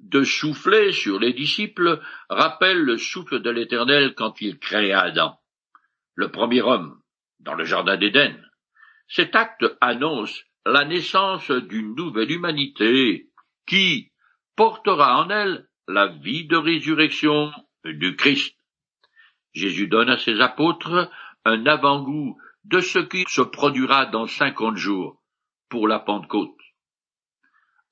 de 0.00 0.24
souffler 0.24 0.92
sur 0.92 1.20
les 1.20 1.32
disciples 1.32 2.00
rappelle 2.28 2.78
le 2.78 2.98
souffle 2.98 3.40
de 3.40 3.50
l'Éternel 3.50 4.14
quand 4.14 4.40
il 4.40 4.58
créa 4.58 5.00
Adam, 5.00 5.38
le 6.14 6.30
premier 6.30 6.62
homme, 6.62 7.00
dans 7.40 7.54
le 7.54 7.64
Jardin 7.64 7.96
d'Éden. 7.96 8.34
Cet 9.08 9.36
acte 9.36 9.64
annonce 9.80 10.44
la 10.66 10.84
naissance 10.84 11.52
d'une 11.52 11.94
nouvelle 11.94 12.32
humanité 12.32 13.28
qui 13.66 14.10
portera 14.56 15.22
en 15.22 15.30
elle 15.30 15.68
la 15.86 16.08
vie 16.08 16.46
de 16.46 16.56
résurrection 16.56 17.52
du 17.84 18.16
Christ. 18.16 18.56
Jésus 19.52 19.86
donne 19.86 20.10
à 20.10 20.18
ses 20.18 20.40
apôtres 20.40 21.08
un 21.44 21.66
avant-goût 21.66 22.36
de 22.64 22.80
ce 22.80 22.98
qui 22.98 23.24
se 23.28 23.42
produira 23.42 24.06
dans 24.06 24.26
cinquante 24.26 24.76
jours 24.76 25.22
pour 25.68 25.86
la 25.86 26.00
Pentecôte. 26.00 26.58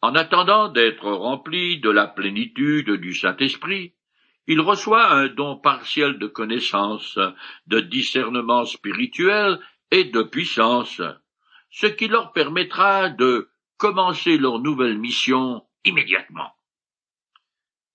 En 0.02 0.16
attendant 0.16 0.68
d'être 0.68 1.08
rempli 1.08 1.78
de 1.78 1.90
la 1.90 2.08
plénitude 2.08 2.90
du 2.90 3.14
Saint-Esprit, 3.14 3.94
il 4.48 4.60
reçoit 4.60 5.12
un 5.12 5.28
don 5.28 5.56
partiel 5.58 6.18
de 6.18 6.26
connaissance, 6.26 7.20
de 7.68 7.78
discernement 7.78 8.64
spirituel 8.64 9.60
et 9.92 10.04
de 10.04 10.22
puissance, 10.22 11.00
ce 11.74 11.86
qui 11.86 12.06
leur 12.06 12.32
permettra 12.32 13.10
de 13.10 13.50
commencer 13.78 14.38
leur 14.38 14.60
nouvelle 14.60 14.96
mission 14.96 15.66
immédiatement. 15.84 16.52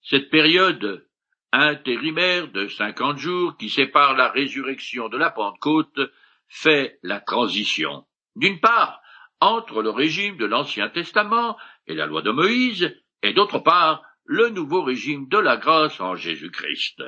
Cette 0.02 0.30
période 0.30 1.08
intérimaire 1.54 2.50
de 2.50 2.68
cinquante 2.68 3.20
jours 3.20 3.56
qui 3.56 3.70
sépare 3.70 4.16
la 4.16 4.28
résurrection 4.30 5.08
de 5.08 5.18
la 5.18 5.32
Pentecôte 5.32 6.02
fait 6.50 7.00
la 7.04 7.22
transition, 7.22 8.06
d'une 8.36 8.60
part, 8.60 9.02
entre 9.40 9.82
le 9.82 9.92
régime 9.92 10.36
de 10.36 10.46
l'Ancien 10.46 10.90
Testament 10.90 11.58
et 11.88 11.94
la 11.94 12.06
loi 12.06 12.22
de 12.22 12.32
Moïse, 12.32 12.94
et 13.24 13.32
d'autre 13.32 13.60
part, 13.60 14.04
le 14.26 14.50
nouveau 14.50 14.84
régime 14.84 15.30
de 15.30 15.38
la 15.38 15.56
grâce 15.56 16.02
en 16.02 16.18
Jésus-Christ. 16.18 17.02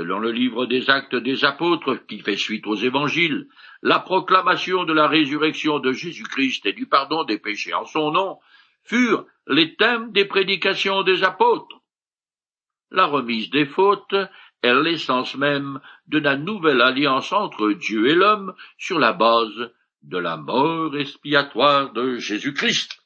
Selon 0.00 0.18
le 0.18 0.32
livre 0.32 0.64
des 0.64 0.88
actes 0.88 1.14
des 1.14 1.44
apôtres 1.44 1.96
qui 2.08 2.20
fait 2.20 2.38
suite 2.38 2.66
aux 2.66 2.74
évangiles, 2.74 3.48
la 3.82 3.98
proclamation 3.98 4.84
de 4.84 4.94
la 4.94 5.06
résurrection 5.06 5.78
de 5.78 5.92
Jésus-Christ 5.92 6.64
et 6.64 6.72
du 6.72 6.86
pardon 6.86 7.24
des 7.24 7.36
péchés 7.36 7.74
en 7.74 7.84
son 7.84 8.10
nom 8.10 8.38
furent 8.82 9.26
les 9.46 9.76
thèmes 9.76 10.10
des 10.10 10.24
prédications 10.24 11.02
des 11.02 11.22
apôtres. 11.22 11.82
La 12.90 13.04
remise 13.04 13.50
des 13.50 13.66
fautes 13.66 14.14
est 14.62 14.72
l'essence 14.72 15.36
même 15.36 15.80
de 16.06 16.18
la 16.18 16.38
nouvelle 16.38 16.80
alliance 16.80 17.30
entre 17.34 17.70
Dieu 17.72 18.06
et 18.06 18.14
l'homme 18.14 18.54
sur 18.78 18.98
la 18.98 19.12
base 19.12 19.70
de 20.02 20.16
la 20.16 20.38
mort 20.38 20.96
expiatoire 20.96 21.92
de 21.92 22.16
Jésus-Christ. 22.16 22.99